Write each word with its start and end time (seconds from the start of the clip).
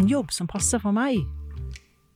En 0.00 0.08
jobb 0.08 0.30
som 0.32 0.48
passer 0.48 0.80
for 0.80 0.96
meg, 0.96 1.18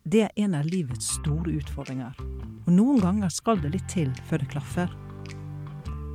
det 0.09 0.23
er 0.25 0.39
en 0.41 0.55
av 0.57 0.65
livets 0.73 1.19
store 1.19 1.53
utfordringer. 1.59 2.17
Og 2.65 2.71
noen 2.73 3.03
ganger 3.03 3.29
skal 3.29 3.59
det 3.61 3.75
litt 3.75 3.91
til 3.93 4.09
før 4.25 4.41
det 4.41 4.49
klaffer. 4.55 4.95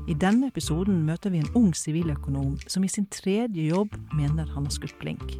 I 0.10 0.16
denne 0.18 0.48
episoden 0.50 1.04
møter 1.06 1.30
vi 1.30 1.44
en 1.44 1.52
ung 1.54 1.68
siviløkonom 1.78 2.56
som 2.66 2.82
i 2.82 2.90
sin 2.90 3.06
tredje 3.14 3.68
jobb 3.68 3.94
mener 4.18 4.50
han 4.50 4.66
har 4.66 4.74
skutt 4.74 4.98
blink. 4.98 5.36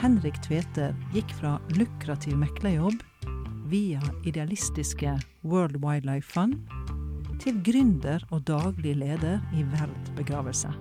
Henrik 0.00 0.38
Tveter 0.46 0.96
gikk 1.12 1.34
fra 1.42 1.58
lukrativ 1.76 2.38
meklerjobb 2.40 3.04
via 3.68 4.00
idealistiske 4.24 5.18
World 5.44 5.76
Wildlife 5.84 6.32
Fund 6.32 6.56
til 7.42 7.60
gründer 7.60 8.24
og 8.30 8.46
daglig 8.48 8.96
leder 9.02 9.44
i 9.52 9.66
Verd 9.74 10.14
begravelse. 10.16 10.72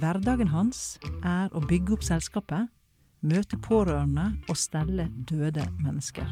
Hverdagen 0.00 0.48
hans 0.48 0.96
er 1.20 1.52
å 1.52 1.60
bygge 1.60 1.98
opp 1.98 2.08
selskapet, 2.08 2.72
møte 3.20 3.56
pårørende 3.56 4.32
og 4.48 4.56
stelle 4.56 5.08
døde 5.28 5.64
mennesker. 5.80 6.28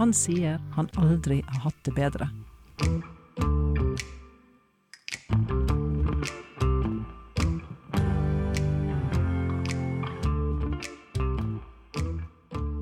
Han 0.00 0.14
sier 0.16 0.60
han 0.76 0.88
aldri 0.96 1.42
har 1.46 1.66
hatt 1.66 1.80
det 1.84 1.94
bedre. 1.98 2.30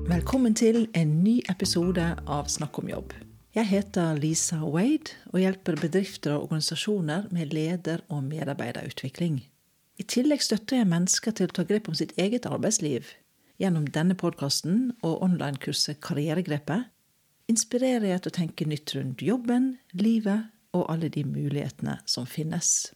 Velkommen 0.09 0.55
til 0.55 0.87
en 0.95 1.19
ny 1.23 1.39
episode 1.51 2.05
av 2.27 2.47
Snakk 2.51 2.79
om 2.81 2.89
jobb. 2.89 3.13
Jeg 3.55 3.65
heter 3.65 4.17
Lisa 4.21 4.59
Wade 4.61 5.15
og 5.33 5.39
hjelper 5.41 5.77
bedrifter 5.81 6.35
og 6.35 6.47
organisasjoner 6.47 7.27
med 7.33 7.53
leder- 7.53 8.03
og 8.09 8.23
medarbeiderutvikling. 8.23 9.41
I 9.99 10.05
tillegg 10.07 10.43
støtter 10.45 10.79
jeg 10.79 10.87
mennesker 10.87 11.33
til 11.35 11.49
å 11.49 11.55
ta 11.57 11.65
grep 11.67 11.89
om 11.91 11.97
sitt 11.97 12.13
eget 12.21 12.47
arbeidsliv. 12.47 13.09
Gjennom 13.59 13.89
denne 13.91 14.15
podkasten 14.15 14.93
og 15.03 15.19
online-kurset 15.25 15.99
Karrieregrepet 16.05 16.87
inspirerer 17.51 18.07
jeg 18.13 18.23
til 18.23 18.31
å 18.31 18.37
tenke 18.37 18.67
nytt 18.69 18.93
rundt 18.95 19.23
jobben, 19.25 19.73
livet 19.91 20.47
og 20.71 20.85
alle 20.93 21.09
de 21.11 21.25
mulighetene 21.27 21.97
som 22.07 22.29
finnes. 22.29 22.93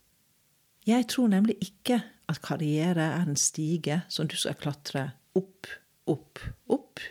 Jeg 0.87 1.09
tror 1.11 1.33
nemlig 1.33 1.57
ikke 1.63 1.99
at 2.31 2.39
karriere 2.43 3.09
er 3.17 3.27
en 3.27 3.39
stige 3.39 4.01
som 4.07 4.29
du 4.31 4.38
skal 4.39 4.55
klatre 4.59 5.09
opp, 5.35 5.67
opp, 6.07 6.39
opp. 6.71 7.03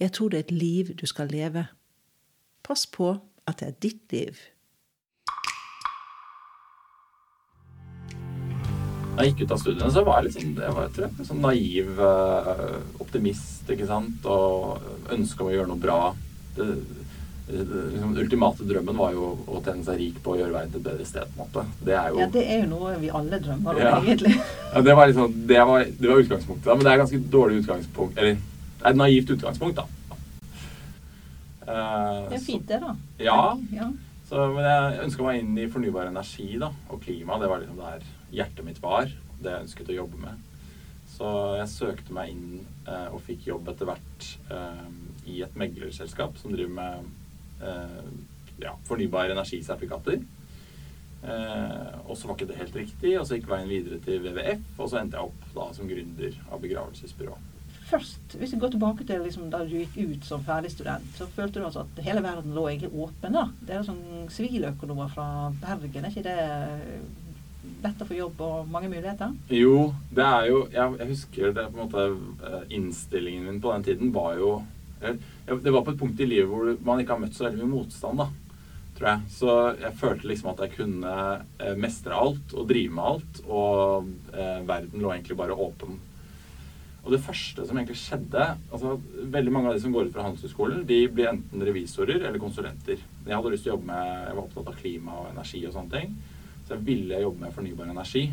Jeg 0.00 0.12
tror 0.12 0.32
det 0.32 0.38
er 0.38 0.46
et 0.46 0.56
liv 0.58 0.92
du 0.92 1.06
skal 1.08 1.32
leve. 1.32 1.64
Pass 2.66 2.84
på 2.84 3.14
at 3.48 3.60
det 3.62 3.68
er 3.70 3.80
ditt 3.80 4.12
liv. 4.12 4.40
Da 9.18 9.24
jeg 9.26 9.34
gikk 9.34 9.48
ut 9.48 9.52
av 9.56 9.58
studiene, 9.58 9.90
så 9.90 10.02
var 10.06 10.20
jeg 10.20 10.28
litt 10.28 10.36
sånn, 10.36 10.50
jeg 10.62 10.74
var, 10.76 10.90
jeg, 10.94 11.26
sånn 11.26 11.40
naiv 11.42 12.00
eh, 12.06 12.74
optimist, 13.02 13.64
ikke 13.66 13.88
sant, 13.88 14.28
og 14.30 15.10
ønska 15.14 15.42
å 15.42 15.50
gjøre 15.50 15.66
noe 15.72 15.82
bra. 15.82 15.96
Det, 16.54 16.66
det, 17.48 17.64
liksom, 17.96 18.12
ultimate 18.22 18.66
drømmen 18.68 19.00
var 19.00 19.16
jo 19.16 19.32
å 19.42 19.62
tjene 19.64 19.82
seg 19.88 19.98
rik 19.98 20.20
på 20.22 20.36
å 20.36 20.38
gjøre 20.38 20.54
verden 20.54 20.70
til 20.76 20.82
et 20.84 20.86
bedre 20.86 21.06
sted. 21.08 21.32
på 21.32 21.34
en 21.34 21.48
måte. 21.48 21.64
Det 21.88 21.96
er 21.98 22.12
jo, 22.12 22.20
Ja, 22.22 22.28
det 22.36 22.44
er 22.44 22.60
jo 22.62 22.68
noe 22.76 22.92
vi 23.02 23.10
alle 23.20 23.40
drømmer 23.42 23.74
om, 23.74 23.80
Ja. 23.82 23.96
egentlig. 24.04 24.36
ja, 24.74 24.82
det, 24.86 24.94
var 25.00 25.10
liksom, 25.10 25.34
det, 25.50 25.58
var, 25.72 25.88
det 25.98 26.12
var 26.12 26.22
utgangspunktet, 26.22 26.68
da, 26.68 26.76
men 26.76 26.86
det 26.86 26.92
er 26.92 27.02
ganske 27.02 27.20
dårlig 27.34 27.62
utgangspunkt. 27.64 28.20
Eller 28.22 28.36
det 28.38 28.84
er 28.84 28.92
et 28.92 29.00
naivt 29.00 29.32
utgangspunkt, 29.34 29.80
da. 29.82 29.88
Uh, 31.66 32.28
Det 32.30 32.38
er 32.38 32.44
fint, 32.44 32.68
det, 32.70 32.78
da. 32.86 32.94
Ja, 33.18 33.40
ja. 33.74 33.90
så, 34.30 34.46
men 34.54 34.62
jeg 34.62 35.02
ønska 35.08 35.26
meg 35.26 35.42
inn 35.42 35.58
i 35.58 35.66
fornybar 35.72 36.06
energi 36.12 36.52
da, 36.62 36.70
og 36.86 37.02
klima. 37.02 37.40
Det 37.42 37.50
var 37.50 37.64
liksom 37.64 37.82
der 37.82 38.06
hjertet 38.34 38.64
mitt 38.66 38.80
var. 38.82 39.10
Det 39.38 39.52
jeg 39.52 39.66
ønsket 39.66 39.92
å 39.92 39.98
jobbe 40.00 40.22
med. 40.22 40.46
Så 41.08 41.28
jeg 41.58 41.72
søkte 41.72 42.14
meg 42.14 42.32
inn 42.34 42.48
eh, 42.86 43.08
og 43.10 43.22
fikk 43.26 43.48
jobb 43.48 43.70
etter 43.72 43.88
hvert 43.88 44.26
eh, 44.54 44.88
i 45.28 45.40
et 45.44 45.56
meglerselskap 45.58 46.36
som 46.38 46.52
driver 46.54 46.74
med 46.76 47.64
eh, 47.64 48.10
ja, 48.62 48.74
fornybare 48.88 49.34
energisertifikater. 49.34 50.20
Eh, 51.22 51.94
og 52.06 52.14
så 52.16 52.28
var 52.28 52.36
ikke 52.36 52.50
det 52.52 52.60
helt 52.60 52.76
riktig, 52.78 53.14
og 53.18 53.26
så 53.26 53.38
gikk 53.38 53.48
veien 53.50 53.70
videre 53.70 53.98
til 54.04 54.22
WWF, 54.22 54.66
og 54.78 54.90
så 54.90 55.00
endte 55.00 55.18
jeg 55.18 55.30
opp 55.30 55.46
da 55.56 55.70
som 55.74 55.90
gründer 55.90 56.36
av 56.46 56.62
begravelsesbyrå. 56.62 57.38
Først, 57.88 58.34
hvis 58.36 58.52
vi 58.52 58.60
går 58.60 58.74
tilbake 58.74 59.04
til 59.08 59.22
liksom, 59.24 59.46
da 59.50 59.62
du 59.64 59.72
gikk 59.78 59.96
ut 59.96 60.26
som 60.28 60.42
ferdig 60.44 60.70
student, 60.74 61.08
så 61.16 61.26
følte 61.32 61.58
du 61.58 61.66
altså 61.66 61.86
at 61.86 62.02
hele 62.04 62.22
verden 62.22 62.52
lå 62.54 62.66
egentlig 62.68 62.92
åpen, 62.92 63.32
da? 63.34 63.46
Det 63.62 63.74
er 63.74 63.80
jo 63.80 63.88
sånn 63.88 64.28
siviløkonomer 64.34 65.08
fra 65.14 65.28
Bergen, 65.62 66.04
er 66.04 66.12
ikke 66.12 66.26
det 66.26 66.36
lett 67.84 68.02
å 68.02 68.08
få 68.08 68.16
jobb 68.16 68.40
og 68.44 68.72
mange 68.72 68.90
muligheter? 68.90 69.34
Jo, 69.54 69.92
det 70.14 70.24
er 70.24 70.48
jo 70.50 70.58
Jeg, 70.72 70.96
jeg 71.00 71.10
husker 71.12 71.54
det 71.56 71.68
på 71.68 71.78
en 71.78 71.84
måte 71.84 72.04
eh, 72.48 72.74
Innstillingen 72.78 73.46
min 73.46 73.62
på 73.62 73.72
den 73.74 73.86
tiden 73.86 74.12
var 74.14 74.34
jo 74.40 74.50
jeg, 75.02 75.20
Det 75.62 75.72
var 75.74 75.84
på 75.86 75.94
et 75.94 76.00
punkt 76.00 76.20
i 76.20 76.28
livet 76.28 76.50
hvor 76.50 76.72
man 76.86 77.02
ikke 77.02 77.14
har 77.14 77.22
møtt 77.22 77.36
så 77.38 77.46
veldig 77.46 77.62
mye 77.62 77.76
motstand, 77.76 78.22
da. 78.24 78.28
Tror 78.98 79.08
jeg. 79.12 79.30
Så 79.30 79.52
jeg 79.78 79.94
følte 80.00 80.26
liksom 80.26 80.50
at 80.50 80.64
jeg 80.64 80.74
kunne 80.74 81.14
eh, 81.62 81.74
mestre 81.78 82.18
alt 82.18 82.54
og 82.56 82.66
drive 82.70 82.94
med 82.96 83.04
alt. 83.12 83.40
Og 83.46 84.08
eh, 84.34 84.58
verden 84.66 85.04
lå 85.04 85.12
egentlig 85.14 85.38
bare 85.38 85.54
åpen. 85.54 86.00
Og 87.04 87.14
det 87.14 87.22
første 87.24 87.64
som 87.64 87.78
egentlig 87.78 87.96
skjedde 88.02 88.42
altså 88.68 88.96
Veldig 89.32 89.52
mange 89.54 89.70
av 89.70 89.76
de 89.76 89.80
som 89.80 89.94
går 89.94 90.08
ut 90.08 90.16
fra 90.16 90.26
Handelshøyskolen, 90.26 90.82
de 90.88 90.98
blir 91.12 91.30
enten 91.30 91.62
revisorer 91.64 92.18
eller 92.18 92.42
konsulenter. 92.42 92.98
Jeg 93.22 93.36
hadde 93.36 93.52
lyst 93.54 93.64
til 93.64 93.72
å 93.72 93.76
jobbe 93.76 93.88
med 93.92 94.10
Jeg 94.26 94.34
var 94.34 94.42
opptatt 94.42 94.72
av 94.72 94.82
klima 94.82 95.14
og 95.22 95.30
energi 95.30 95.62
og 95.68 95.76
sånne 95.76 95.94
ting. 95.94 96.18
Så 96.68 96.76
jeg 96.76 96.84
ville 96.84 97.22
jobbe 97.22 97.46
med 97.46 97.54
fornybar 97.56 97.88
energi. 97.88 98.26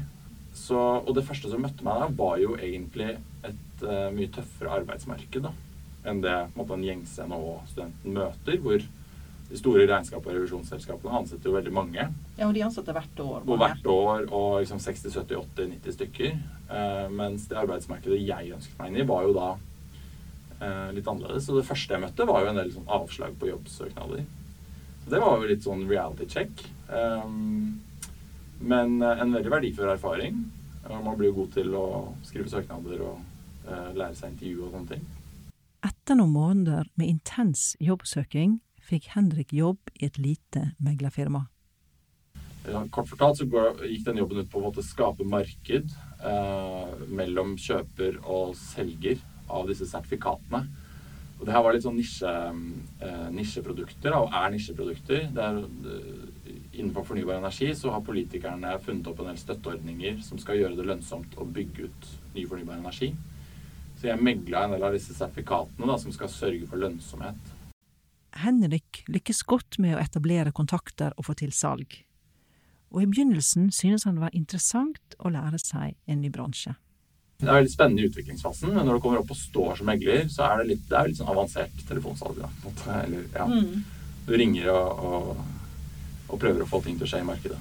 Så, 0.55 0.75
og 0.75 1.13
det 1.15 1.23
første 1.23 1.47
som 1.47 1.61
møtte 1.63 1.85
meg 1.87 2.01
der, 2.01 2.15
var 2.19 2.35
jo 2.39 2.57
egentlig 2.59 3.13
et 3.47 3.83
uh, 3.83 4.11
mye 4.11 4.31
tøffere 4.35 4.73
arbeidsmarked 4.81 5.45
da, 5.45 5.51
enn 6.07 6.19
det 6.23 6.33
på 6.33 6.51
en, 6.51 6.57
måte, 6.59 6.75
en 6.75 6.83
gjengse 6.83 7.27
NHO-studenten 7.31 8.15
møter, 8.15 8.59
hvor 8.63 8.83
de 9.45 9.59
store 9.59 9.85
regnskaps- 9.87 10.27
og 10.27 10.35
revisjonsselskapene 10.35 11.19
ansetter 11.21 11.47
jo 11.47 11.55
veldig 11.55 11.73
mange. 11.75 12.09
Ja, 12.35 12.49
og 12.49 12.55
de 12.57 12.65
ansetter 12.65 12.97
hvert 12.97 13.23
år. 13.23 13.45
Og 13.45 13.61
hvert 13.61 13.87
år 13.93 14.27
og 14.27 14.49
liksom 14.65 14.83
60, 14.83 15.15
70, 15.15 15.39
80, 15.55 15.71
90 15.77 15.97
stykker. 15.99 16.35
Uh, 16.67 17.07
mens 17.13 17.47
det 17.47 17.61
arbeidsmarkedet 17.63 18.19
jeg 18.19 18.51
ønsket 18.57 18.79
meg 18.81 18.91
inn 18.91 18.99
i, 18.99 19.07
var 19.07 19.23
jo 19.29 19.35
da 19.37 19.49
uh, 19.55 20.91
litt 20.91 21.07
annerledes. 21.07 21.47
Så 21.47 21.55
det 21.55 21.67
første 21.71 21.95
jeg 21.95 22.03
møtte, 22.03 22.27
var 22.27 22.43
jo 22.43 22.51
en 22.51 22.59
del 22.59 22.75
sånn 22.75 22.91
avslag 22.99 23.39
på 23.39 23.53
jobbsøknader. 23.53 24.27
Så 25.05 25.15
det 25.15 25.23
var 25.23 25.39
jo 25.39 25.51
litt 25.51 25.63
sånn 25.63 25.87
reality 25.87 26.27
check. 26.35 26.67
Um, 26.91 27.84
men 28.65 28.99
eh, 29.01 29.21
en 29.21 29.35
veldig 29.37 29.53
verdifull 29.53 29.93
erfaring. 29.93 30.43
Man 30.85 31.17
blir 31.17 31.33
god 31.33 31.53
til 31.55 31.73
å 31.77 31.85
skrive 32.25 32.51
søknader 32.51 33.01
og 33.07 33.21
eh, 33.65 33.91
lære 33.97 34.13
seg 34.17 34.35
intervju 34.35 34.67
og 34.67 34.75
sånne 34.75 34.95
ting. 34.95 35.07
Etter 35.85 36.17
noen 36.17 36.33
måneder 36.33 36.89
med 36.97 37.09
intens 37.09 37.73
jobbsøking 37.81 38.59
fikk 38.85 39.11
Henrik 39.15 39.53
jobb 39.53 39.91
i 39.97 40.07
et 40.09 40.17
lite 40.21 40.71
meglerfirma. 40.83 41.47
Kort 42.93 43.09
fortalt 43.11 43.37
så 43.37 43.45
gikk 43.85 44.07
den 44.07 44.21
jobben 44.23 44.41
ut 44.41 44.49
på 44.49 44.61
å 44.65 44.85
skape 44.85 45.25
marked 45.29 45.91
eh, 46.25 46.93
mellom 47.13 47.53
kjøper 47.61 48.17
og 48.23 48.55
selger 48.57 49.21
av 49.45 49.69
disse 49.69 49.85
sertifikatene. 49.89 50.63
Og 51.35 51.43
det 51.45 51.53
her 51.53 51.63
var 51.65 51.75
litt 51.75 51.83
sånn 51.85 51.97
nisje, 51.99 52.31
eh, 53.03 53.27
nisjeprodukter, 53.35 54.15
og 54.17 54.33
er 54.33 54.53
nisjeprodukter. 54.53 55.27
Det 55.35 55.43
er, 55.45 55.59
eh, 55.59 56.34
innenfor 56.75 57.05
fornybar 57.07 57.39
energi 57.39 57.71
så 57.75 57.91
har 57.93 58.03
politikerne 58.05 58.75
funnet 58.83 59.07
opp 59.11 59.21
en 59.21 59.31
del 59.31 59.39
støtteordninger 59.39 60.21
som 60.25 60.39
skal 60.41 60.59
gjøre 60.59 60.77
det 60.77 60.87
lønnsomt 60.87 61.37
å 61.39 61.47
bygge 61.47 61.87
ut 61.87 62.09
ny 62.35 62.45
fornybar 62.49 62.79
energi. 62.79 63.11
Så 63.99 64.09
jeg 64.09 64.23
megla 64.23 64.65
en 64.65 64.75
del 64.75 64.83
av 64.83 64.95
disse 64.95 65.15
sertifikatene 65.15 65.87
da, 65.89 65.99
som 66.01 66.13
skal 66.15 66.31
sørge 66.31 66.67
for 66.69 66.81
lønnsomhet. 66.81 67.53
Henrik 68.43 69.05
lykkes 69.07 69.45
godt 69.47 69.79
med 69.79 69.95
å 69.95 70.01
etablere 70.03 70.51
kontakter 70.55 71.15
og 71.15 71.29
få 71.29 71.37
til 71.39 71.53
salg. 71.55 72.01
Og 72.91 73.03
i 73.03 73.07
begynnelsen 73.09 73.71
synes 73.75 74.05
han 74.07 74.17
det 74.19 74.25
var 74.27 74.35
interessant 74.35 75.15
å 75.19 75.31
lære 75.31 75.59
seg 75.61 75.95
en 76.11 76.21
ny 76.21 76.31
bransje. 76.31 76.75
Det 77.35 77.49
er 77.49 77.57
veldig 77.57 77.71
spennende 77.71 78.03
i 78.03 78.07
utviklingsfasen, 78.07 78.71
men 78.71 78.85
når 78.87 78.95
du 78.95 79.03
kommer 79.03 79.19
opp 79.19 79.31
og 79.33 79.39
står 79.39 79.79
som 79.79 79.89
megler, 79.89 80.29
så 80.31 80.45
er 80.47 80.61
det 80.61 80.69
litt, 80.69 80.85
det 80.87 80.95
er 80.95 81.09
litt 81.11 81.19
sånn 81.19 81.31
avansert 81.33 81.81
telefonsalg. 81.87 82.39
Da, 82.39 82.47
på 82.61 82.71
en 82.71 82.77
måte. 82.77 82.99
Eller, 83.01 83.25
ja. 83.35 83.47
Du 84.25 84.31
ringer 84.39 84.69
og, 84.71 85.03
og, 85.09 85.41
og 86.29 86.39
prøver 86.41 86.63
å 86.63 86.69
få 86.69 86.81
ting 86.83 86.97
til 86.99 87.07
å 87.07 87.11
skje 87.11 87.21
i 87.23 87.27
markedet. 87.27 87.59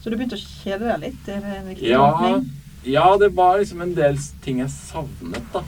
Så 0.00 0.10
du 0.10 0.16
begynte 0.16 0.38
å 0.38 0.42
kjede 0.42 0.88
deg 0.88 1.02
litt? 1.04 1.28
En 1.28 1.76
Ja, 1.76 2.40
ja, 2.88 3.16
det 3.20 3.34
var 3.36 3.58
liksom 3.60 3.82
en 3.84 3.94
del 3.94 4.16
ting 4.44 4.62
jeg 4.62 4.72
savnet, 4.72 5.44
da. 5.52 5.62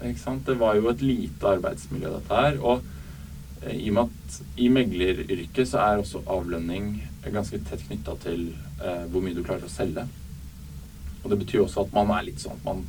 Det 0.00 0.56
var 0.60 0.76
jo 0.76 0.88
et 0.90 1.02
lite 1.04 1.48
arbeidsmiljø, 1.56 2.10
dette 2.18 2.40
her. 2.40 2.58
Og 2.60 2.82
eh, 3.62 3.76
i 3.76 3.90
og 3.90 3.94
med 3.98 4.02
at 4.08 4.38
i 4.60 4.68
megleryrket 4.72 5.68
så 5.68 5.80
er 5.84 6.00
også 6.00 6.24
avlønning 6.28 6.94
ganske 7.24 7.60
tett 7.68 7.84
knytta 7.86 8.16
til 8.24 8.50
eh, 8.82 9.04
hvor 9.12 9.24
mye 9.24 9.36
du 9.36 9.42
klarer 9.44 9.64
å 9.64 9.72
selge. 9.72 10.06
Og 11.22 11.30
det 11.32 11.38
betyr 11.40 11.64
også 11.64 11.86
at 11.86 11.94
man 11.96 12.12
er 12.16 12.26
litt 12.26 12.42
sånn 12.42 12.58
at 12.58 12.66
man 12.66 12.82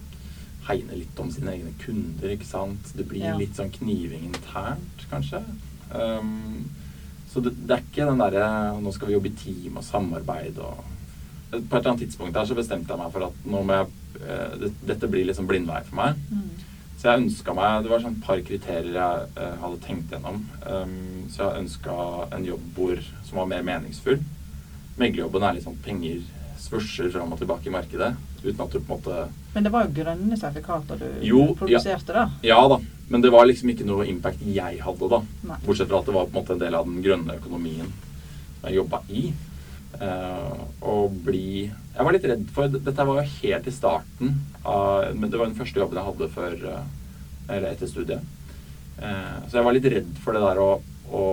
hegner 0.68 0.98
litt 0.98 1.20
om 1.22 1.30
sine 1.32 1.54
egne 1.54 1.72
kunder, 1.84 2.32
ikke 2.34 2.48
sant. 2.48 2.92
Det 2.98 3.06
blir 3.08 3.24
Ja. 3.24 3.36
litt 3.38 3.56
sånn 3.56 3.72
kniving 3.72 4.26
internt, 4.32 5.06
kanskje. 5.12 5.44
Um, 5.94 6.66
så 7.36 7.42
det, 7.44 7.52
det 7.68 7.76
er 7.76 7.82
ikke 7.84 8.06
den 8.08 8.22
derre 8.22 8.46
Nå 8.80 8.94
skal 8.96 9.10
vi 9.10 9.16
jobbe 9.18 9.28
i 9.28 9.36
team 9.36 9.80
og 9.82 9.84
samarbeid 9.84 10.60
og 10.64 10.78
På 11.52 11.58
et 11.58 11.66
eller 11.82 11.90
annet 11.92 12.06
tidspunkt 12.06 12.38
der 12.38 12.48
så 12.48 12.56
bestemte 12.56 12.94
jeg 12.94 13.02
meg 13.02 13.12
for 13.12 13.28
at 13.28 13.42
nå 13.44 13.64
må 13.68 13.80
jeg 13.82 13.90
eh, 14.22 14.54
det, 14.62 14.70
Dette 14.94 15.10
blir 15.12 15.28
liksom 15.28 15.50
blindvei 15.50 15.82
for 15.90 16.00
meg. 16.00 16.22
Mm. 16.32 16.64
Så 16.96 17.10
jeg 17.10 17.26
ønska 17.26 17.58
meg 17.58 17.84
Det 17.84 17.92
var 17.92 18.06
sånn 18.06 18.16
et 18.16 18.24
par 18.30 18.46
kriterier 18.48 18.96
jeg 18.96 19.28
eh, 19.36 19.58
hadde 19.66 19.82
tenkt 19.84 20.16
gjennom. 20.16 20.40
Um, 20.64 21.28
så 21.34 21.50
jeg 21.50 21.66
ønska 21.66 21.98
en 22.38 22.48
jobb 22.48 22.80
hvor, 22.80 23.04
som 23.28 23.42
var 23.42 23.52
mer 23.52 23.68
meningsfull. 23.68 24.24
Meglerjobben 24.96 25.44
er 25.44 25.58
litt 25.58 25.68
sånn 25.68 25.84
penger 25.84 26.24
svosjer 26.66 27.12
fram 27.12 27.36
og 27.36 27.42
tilbake 27.42 27.68
i 27.68 27.76
markedet. 27.76 28.14
Uten 28.46 28.64
at 28.64 28.72
du 28.72 28.80
på 28.80 28.86
en 28.86 28.92
måte 28.96 29.28
Men 29.56 29.68
det 29.68 29.72
var 29.74 29.86
jo 29.86 29.96
grønne 30.00 30.38
sertifikater 30.40 31.00
du 31.02 31.26
Jo, 31.26 31.50
produserte, 31.60 32.14
da? 32.16 32.26
Ja 32.46 32.62
da. 32.72 32.80
Men 33.08 33.22
det 33.22 33.30
var 33.34 33.46
liksom 33.46 33.70
ikke 33.70 33.86
noe 33.86 34.08
impact 34.10 34.42
jeg 34.50 34.80
hadde, 34.82 35.10
da. 35.12 35.20
Nei. 35.46 35.60
Bortsett 35.66 35.90
fra 35.92 36.02
at 36.02 36.08
det 36.10 36.16
var 36.16 36.30
på 36.30 36.34
en 36.34 36.40
måte 36.40 36.56
en 36.56 36.62
del 36.64 36.78
av 36.78 36.88
den 36.88 37.04
grønne 37.06 37.38
økonomien 37.38 37.92
jeg 38.66 38.80
jobba 38.80 39.02
i. 39.14 39.28
Uh, 39.96 40.64
og 40.84 41.14
bli 41.24 41.70
Jeg 41.70 42.04
var 42.04 42.12
litt 42.12 42.26
redd 42.28 42.42
for 42.52 42.68
Dette 42.68 43.04
var 43.08 43.22
jo 43.22 43.36
helt 43.38 43.68
i 43.70 43.72
starten 43.72 44.34
av 44.68 45.14
Men 45.16 45.30
det 45.32 45.40
var 45.40 45.48
den 45.48 45.56
første 45.56 45.80
jobben 45.80 45.96
jeg 45.96 46.08
hadde 46.10 46.28
før 46.34 46.56
uh, 46.68 46.82
Eller 47.48 47.70
etter 47.70 47.88
studiet. 47.88 48.26
Uh, 49.00 49.38
så 49.48 49.62
jeg 49.62 49.68
var 49.70 49.78
litt 49.78 49.88
redd 49.94 50.12
for 50.20 50.36
det 50.36 50.42
der 50.44 50.60
å, 50.60 50.68
å, 51.08 51.24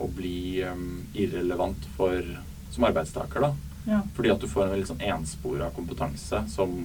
å 0.00 0.08
bli 0.16 0.62
um, 0.64 1.02
irrelevant 1.12 1.84
for, 1.98 2.24
som 2.72 2.88
arbeidstaker, 2.88 3.44
da. 3.44 3.52
Ja. 3.88 4.00
Fordi 4.16 4.32
at 4.32 4.40
du 4.40 4.48
får 4.48 4.66
en 4.66 4.74
litt 4.78 4.88
sånn 4.88 5.04
enspora 5.04 5.68
kompetanse 5.76 6.42
som, 6.52 6.78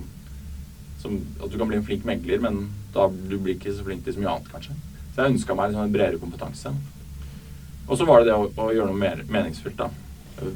som 1.00 1.20
At 1.40 1.52
du 1.52 1.56
kan 1.56 1.72
bli 1.72 1.80
en 1.80 1.88
flink 1.88 2.04
megler, 2.08 2.44
men 2.44 2.66
da 2.94 3.08
du 3.10 3.38
blir 3.38 3.56
ikke 3.58 3.74
så 3.76 3.84
flink 3.88 4.04
til 4.06 4.14
så 4.16 4.20
mye 4.24 4.34
annet, 4.36 4.52
kanskje. 4.54 4.76
Så 5.14 5.22
jeg 5.24 5.34
ønska 5.36 5.56
meg 5.58 5.72
liksom 5.72 5.84
en 5.88 5.94
bredere 5.94 6.20
kompetanse. 6.22 6.72
Og 7.88 7.98
så 8.00 8.06
var 8.08 8.22
det 8.24 8.32
det 8.32 8.36
å, 8.40 8.48
å 8.64 8.70
gjøre 8.74 8.90
noe 8.92 9.00
mer 9.02 9.24
meningsfylt, 9.28 9.78
da. 9.78 9.90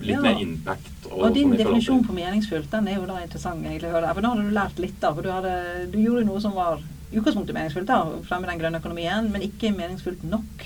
Litt 0.02 0.16
Ja. 0.16 0.22
mer 0.24 0.40
impact. 0.42 1.06
Og, 1.12 1.20
Og 1.28 1.34
din 1.36 1.50
sånn 1.52 1.58
definisjon 1.60 2.06
på 2.08 2.14
meningsfullt 2.18 2.70
den 2.72 2.88
er 2.88 2.96
jo 2.98 3.06
da 3.06 3.20
interessant 3.22 3.64
egentlig 3.66 3.92
å 3.92 3.96
høre. 3.98 4.14
For 4.16 4.22
da 4.26 4.32
hadde 4.34 4.48
du 4.48 4.56
lært 4.56 4.80
litt, 4.82 4.96
da. 5.04 5.12
For 5.14 5.22
du, 5.22 5.30
hadde, 5.32 5.54
du 5.94 5.98
gjorde 6.02 6.26
noe 6.26 6.42
som 6.42 6.56
var 6.58 6.82
utgangspunktet 7.14 7.54
meningsfullt, 7.56 7.88
da, 7.88 8.00
fremme 8.28 8.48
den 8.50 8.60
grønne 8.60 8.82
økonomien, 8.82 9.30
men 9.32 9.42
ikke 9.46 9.72
meningsfullt 9.76 10.24
nok. 10.28 10.66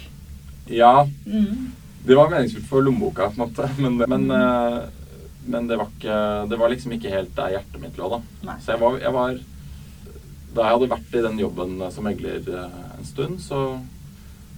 Ja, 0.72 1.04
Mm. 1.26 1.72
det 2.06 2.16
var 2.16 2.30
meningsfullt 2.30 2.66
for 2.70 2.82
lommeboka, 2.82 3.30
på 3.30 3.42
en 3.42 3.44
måte. 3.50 3.70
Men, 3.82 3.98
men, 3.98 4.32
eh, 4.32 4.80
men 5.46 5.68
det, 5.68 5.78
var 5.78 5.88
ikke, 5.90 6.50
det 6.50 6.58
var 6.60 6.70
liksom 6.70 6.92
ikke 6.94 7.10
helt 7.12 7.36
der 7.36 7.50
hjertet 7.58 7.82
mitt 7.82 7.98
lå, 7.98 8.10
da. 8.10 8.22
Nei. 8.46 8.56
Så 8.62 8.72
jeg 8.76 8.80
var, 8.80 8.98
jeg 9.02 9.14
var 9.14 9.40
Da 10.52 10.66
jeg 10.68 10.76
hadde 10.76 10.92
vært 10.92 11.14
i 11.16 11.24
den 11.24 11.38
jobben 11.40 11.78
som 11.96 12.04
megler 12.08 12.42
eh, 12.52 12.80
en 12.98 13.06
stund, 13.08 13.38
så, 13.40 13.60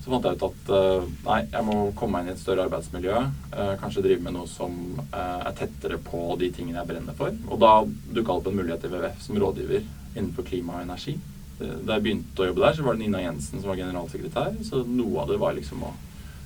så 0.01 0.09
fant 0.09 0.25
jeg 0.25 0.39
ut 0.39 0.45
at 0.47 0.71
eh, 0.73 1.03
nei, 1.27 1.39
jeg 1.53 1.67
må 1.67 1.75
komme 1.99 2.15
meg 2.17 2.23
inn 2.25 2.31
i 2.31 2.33
et 2.33 2.41
større 2.41 2.65
arbeidsmiljø. 2.65 3.19
eh, 3.53 3.73
kanskje 3.81 4.01
drive 4.07 4.25
med 4.25 4.33
noe 4.37 4.49
som 4.49 4.73
eh, 5.05 5.43
er 5.51 5.53
tettere 5.59 5.99
på 6.01 6.23
de 6.41 6.49
tingene 6.55 6.81
jeg 6.81 6.89
brenner 6.89 7.17
for. 7.19 7.35
Og 7.49 7.61
da 7.61 7.73
dukka 8.17 8.39
opp 8.39 8.49
en 8.49 8.57
mulighet 8.57 8.87
i 8.87 8.91
WWF 8.93 9.21
som 9.27 9.37
rådgiver 9.43 9.85
innenfor 10.15 10.47
klima 10.49 10.79
og 10.79 10.87
energi. 10.87 11.13
Eh, 11.61 11.75
Da 11.85 11.99
jeg 11.99 12.05
begynte 12.07 12.41
å 12.41 12.49
jobbe 12.49 12.65
der, 12.65 12.73
så 12.79 12.87
var 12.87 12.97
det 12.97 13.03
Nina 13.05 13.21
Jensen 13.27 13.61
som 13.61 13.69
var 13.69 13.77
generalsekretær. 13.83 14.57
Så 14.65 14.81
noe 14.89 15.21
av 15.21 15.29
det 15.29 15.37
var 15.45 15.53
liksom 15.59 15.85
å 15.85 15.93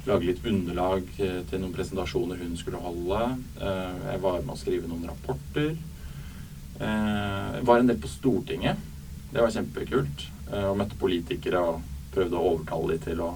lage 0.07 0.27
litt 0.27 0.43
underlag 0.47 1.07
eh, 1.23 1.39
til 1.49 1.63
noen 1.63 1.73
presentasjoner 1.75 2.43
hun 2.43 2.59
skulle 2.59 2.83
holde. 2.83 3.23
Eh, 3.63 4.11
Jeg 4.11 4.21
var 4.27 4.43
med 4.43 4.53
å 4.57 4.59
skrive 4.59 4.91
noen 4.91 5.07
rapporter. 5.07 5.71
Eh, 6.83 7.47
Jeg 7.57 7.65
var 7.71 7.79
en 7.79 7.87
del 7.93 8.03
på 8.03 8.11
Stortinget. 8.11 8.83
Det 9.33 9.41
var 9.41 9.51
kjempekult. 9.51 10.27
Eh, 10.53 10.65
Og 10.69 10.77
møtte 10.79 10.95
politikere 10.99 11.59
og 11.59 11.81
prøvde 12.15 12.39
å 12.39 12.53
overtale 12.53 12.95
dem 12.95 13.03
til 13.03 13.21
å 13.25 13.29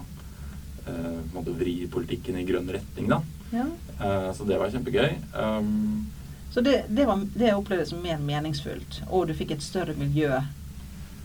eh, 0.87 1.19
på 1.33 1.43
vri 1.51 1.75
politikken 1.91 2.39
i 2.39 2.45
grønn 2.47 2.69
retning, 2.71 3.09
da. 3.11 3.21
Ja. 3.51 3.67
Eh, 3.99 4.31
Så 4.33 4.47
det 4.47 4.57
var 4.59 4.71
kjempegøy. 4.71 5.17
Um, 5.35 6.07
Så 6.51 6.61
det, 6.61 6.85
det 6.89 7.05
var 7.07 7.21
det 7.33 7.47
jeg 7.47 7.55
opplevde 7.55 7.85
som 7.87 8.01
mer 8.03 8.17
meningsfullt. 8.19 9.01
Og 9.09 9.27
du 9.27 9.33
fikk 9.33 9.51
et 9.55 9.63
større 9.63 9.93
miljø 9.95 10.31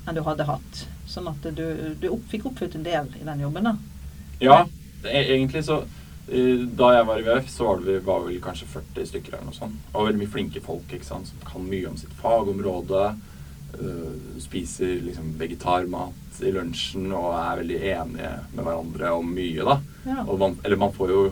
enn 0.07 0.15
du 0.15 0.23
hadde 0.23 0.47
hatt. 0.47 0.85
Sånn 1.11 1.27
at 1.31 1.43
du, 1.55 1.65
du 1.99 2.09
opp, 2.13 2.27
fikk 2.31 2.47
oppfylt 2.47 2.77
en 2.79 2.85
del 2.87 3.09
i 3.21 3.25
den 3.27 3.43
jobben, 3.43 3.67
da. 3.67 3.77
Ja, 4.43 4.59
e- 5.03 5.25
egentlig 5.33 5.65
så 5.67 5.81
eh, 6.29 6.63
Da 6.79 6.93
jeg 6.95 7.07
var 7.09 7.19
i 7.23 7.25
VF, 7.27 7.49
så 7.51 7.65
var 7.71 7.81
det, 7.87 8.01
var 8.07 8.23
vel 8.27 8.39
kanskje 8.43 8.69
40 8.75 9.07
stykker 9.11 9.35
eller 9.39 9.49
noe 9.51 9.57
sånt. 9.59 9.79
Og 9.95 10.07
veldig 10.07 10.21
mye 10.23 10.35
flinke 10.35 10.63
folk 10.63 10.93
ikke 10.95 11.09
sant, 11.09 11.31
som 11.31 11.43
kan 11.47 11.67
mye 11.67 11.89
om 11.91 11.97
sitt 11.99 12.15
fagområde. 12.23 13.03
Øh, 13.81 14.39
spiser 14.43 15.01
liksom 15.07 15.35
vegetarmat 15.41 16.41
i 16.45 16.53
lunsjen 16.53 17.11
og 17.17 17.33
er 17.39 17.61
veldig 17.63 17.79
enige 17.81 18.31
med 18.53 18.63
hverandre 18.67 19.13
om 19.17 19.29
mye, 19.33 19.65
da. 19.65 19.77
Ja. 20.07 20.25
Man, 20.39 20.57
eller 20.65 20.77
man 20.81 20.93
får 20.95 21.13
jo 21.15 21.25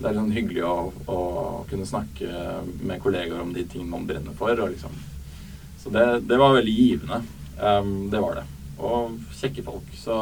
Det 0.00 0.08
er 0.08 0.14
sånn 0.16 0.30
hyggelig 0.32 0.62
å, 0.64 0.74
å 1.12 1.16
kunne 1.68 1.84
snakke 1.84 2.28
med 2.88 3.02
kollegaer 3.04 3.42
om 3.42 3.50
de 3.52 3.66
tingene 3.68 3.90
man 3.92 4.06
brenner 4.08 4.32
for. 4.38 4.56
Og 4.56 4.70
liksom. 4.72 4.94
Så 5.82 5.92
det, 5.92 6.04
det 6.24 6.38
var 6.40 6.54
veldig 6.56 6.72
givende. 6.72 7.18
Um, 7.60 8.08
det 8.08 8.22
var 8.24 8.38
det. 8.38 8.46
Og 8.80 9.18
kjekke 9.36 9.64
folk. 9.66 9.90
Så, 10.00 10.16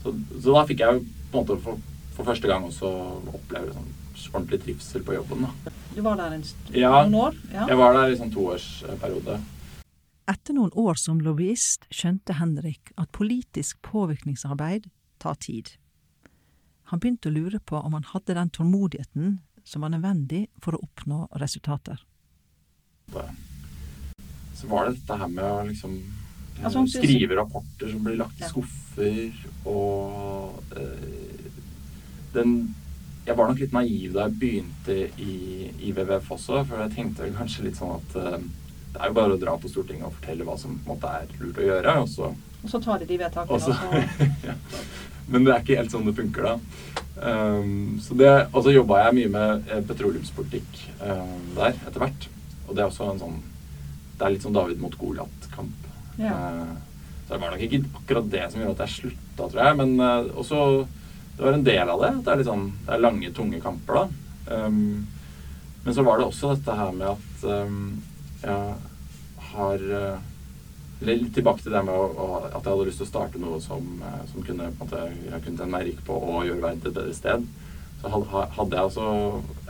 så, 0.00 0.14
så 0.40 0.54
da 0.56 0.64
fikk 0.70 0.80
jeg 0.86 1.02
på 1.04 1.36
en 1.36 1.42
måte 1.42 1.58
for, 1.66 1.82
for 2.16 2.30
første 2.30 2.48
gang 2.48 2.64
også 2.64 2.88
oppleve 3.28 3.76
sånn 3.76 3.92
ordentlig 4.32 4.62
trivsel 4.64 5.04
på 5.04 5.14
jobben. 5.18 5.44
Da. 5.44 5.72
Du 5.94 6.00
var 6.04 6.16
der 6.20 6.34
en 6.38 6.44
st 6.44 6.72
Ja. 6.72 7.04
noen 7.04 7.14
år? 7.28 7.36
Ja. 7.52 7.68
Jeg 7.68 7.78
var 7.80 7.94
der 7.96 8.12
i 8.12 8.18
sånn 8.18 8.32
toårsperiode. 8.32 9.36
Etter 10.28 10.52
noen 10.52 10.74
år 10.76 10.98
som 11.00 11.22
lobbyist 11.24 11.86
skjønte 11.88 12.34
Henrik 12.36 12.90
at 13.00 13.08
politisk 13.16 13.78
påvirkningsarbeid 13.86 14.90
tar 15.22 15.38
tid. 15.40 15.70
Han 16.92 17.00
begynte 17.00 17.30
å 17.30 17.32
lure 17.32 17.60
på 17.64 17.80
om 17.80 17.96
han 17.96 18.04
hadde 18.10 18.36
den 18.36 18.52
tålmodigheten 18.52 19.38
som 19.64 19.84
var 19.84 19.94
nødvendig 19.94 20.46
for 20.60 20.76
å 20.76 20.82
oppnå 20.84 21.22
resultater. 21.40 22.04
Så 24.58 24.68
var 24.68 24.88
det 24.88 24.98
dette 24.98 25.16
her 25.16 25.32
med 25.32 25.44
å 25.48 25.64
liksom 25.70 25.96
eh, 25.96 26.62
Altså, 26.66 26.84
skrive 26.92 27.36
rapporter 27.38 27.92
som 27.92 28.04
blir 28.04 28.20
lagt 28.20 28.40
i 28.42 28.48
skuffer, 28.50 29.42
og 29.64 30.60
øh, 30.76 31.50
den 32.34 32.74
Jeg 33.28 33.36
var 33.36 33.48
nok 33.48 33.60
litt 33.60 33.74
naiv 33.76 34.12
da 34.14 34.24
jeg 34.24 34.40
begynte 34.40 34.94
i, 35.20 35.34
i 35.84 35.92
WWF 35.92 36.30
også, 36.36 36.62
for 36.64 36.80
jeg 36.80 36.96
tenkte 36.96 37.28
kanskje 37.36 37.66
litt 37.68 37.76
sånn 37.76 37.96
at 37.96 38.16
eh, 38.16 38.48
det 38.98 39.04
er 39.06 39.12
jo 39.12 39.14
bare 39.14 39.34
å 39.36 39.38
dra 39.38 39.52
på 39.62 39.68
Stortinget 39.70 40.08
og 40.08 40.14
fortelle 40.16 40.42
hva 40.46 40.56
som 40.58 40.72
måte 40.86 41.10
er 41.20 41.28
lurt 41.38 41.58
å 41.62 41.66
gjøre, 41.68 41.92
og 42.02 42.08
så 42.10 42.32
Og 42.64 42.70
så 42.72 42.80
tar 42.82 42.98
de 42.98 43.06
de 43.06 43.18
vedtakene, 43.20 43.54
og 43.54 43.60
så- 43.62 44.26
ja. 44.48 44.54
Men 45.28 45.44
det 45.44 45.52
er 45.54 45.60
ikke 45.62 45.76
helt 45.78 45.92
sånn 45.92 46.08
det 46.08 46.16
funker, 46.16 46.42
da. 46.42 46.56
Um, 47.18 48.00
så 48.02 48.16
det, 48.18 48.32
og 48.52 48.64
så 48.64 48.72
jobba 48.74 49.04
jeg 49.04 49.14
mye 49.14 49.30
med 49.30 49.70
eh, 49.70 49.80
petroleumspolitikk 49.86 50.80
um, 51.02 51.46
der 51.54 51.76
etter 51.86 52.02
hvert. 52.02 52.26
Og 52.66 52.74
det 52.74 52.82
er 52.82 52.88
også 52.90 53.08
en 53.12 53.22
sånn 53.22 53.38
Det 54.18 54.26
er 54.26 54.34
litt 54.34 54.42
sånn 54.46 54.54
David 54.56 54.80
mot 54.82 54.94
Goliat-kamp. 54.98 55.86
Ja. 56.18 56.34
Uh, 56.34 56.74
så 57.28 57.36
det 57.36 57.40
var 57.44 57.54
nok 57.54 57.62
ikke 57.68 57.82
akkurat 58.00 58.30
det 58.34 58.44
som 58.50 58.60
gjorde 58.64 58.74
at 58.80 58.84
jeg 58.88 58.96
slutta, 58.96 59.46
tror 59.52 59.62
jeg. 59.62 59.78
Men 59.78 59.94
uh, 60.00 60.32
også 60.42 60.64
Det 61.38 61.44
var 61.46 61.52
en 61.54 61.66
del 61.70 61.94
av 61.94 62.02
det. 62.02 62.12
Det 62.24 62.32
er 62.32 62.40
litt 62.42 62.50
sånn 62.50 62.66
Det 62.82 62.94
er 62.96 63.04
lange, 63.06 63.30
tunge 63.36 63.62
kamper, 63.62 64.02
da. 64.02 64.58
Um, 64.66 65.06
men 65.84 65.94
så 65.94 66.02
var 66.02 66.18
det 66.18 66.26
også 66.26 66.54
dette 66.56 66.74
her 66.74 66.90
med 66.92 67.12
at 67.14 67.44
um, 67.46 68.02
jeg 68.42 68.74
har 69.54 69.84
eller 71.00 71.14
Litt 71.14 71.34
tilbake 71.34 71.62
til 71.62 71.74
det 71.74 71.84
med 71.86 71.94
å, 71.94 72.06
å, 72.10 72.26
at 72.48 72.58
jeg 72.58 72.72
hadde 72.72 72.86
lyst 72.88 72.98
til 72.98 73.06
å 73.06 73.12
starte 73.12 73.40
noe 73.42 73.60
som, 73.62 73.86
eh, 74.02 74.22
som 74.32 74.42
kunne, 74.42 74.72
måte, 74.80 75.04
jeg 75.14 75.42
kunne 75.44 75.60
tjene 75.60 75.70
meg 75.70 75.86
rik 75.86 76.00
på 76.06 76.16
og 76.18 76.46
gjøre 76.48 76.64
verden 76.64 76.82
til 76.82 76.90
et 76.90 76.98
bedre 76.98 77.14
sted. 77.14 77.46
Så 78.00 78.10
hadde 78.10 78.66
jeg 78.74 78.82
altså 78.82 79.06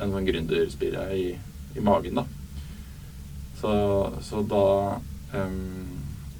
en 0.00 0.14
sånn 0.14 0.28
gründerspire 0.28 1.04
i, 1.16 1.26
i 1.76 1.84
magen, 1.84 2.20
da. 2.20 2.24
Så, 3.58 3.72
så 4.22 4.44
da 4.46 4.66
um, 5.34 5.96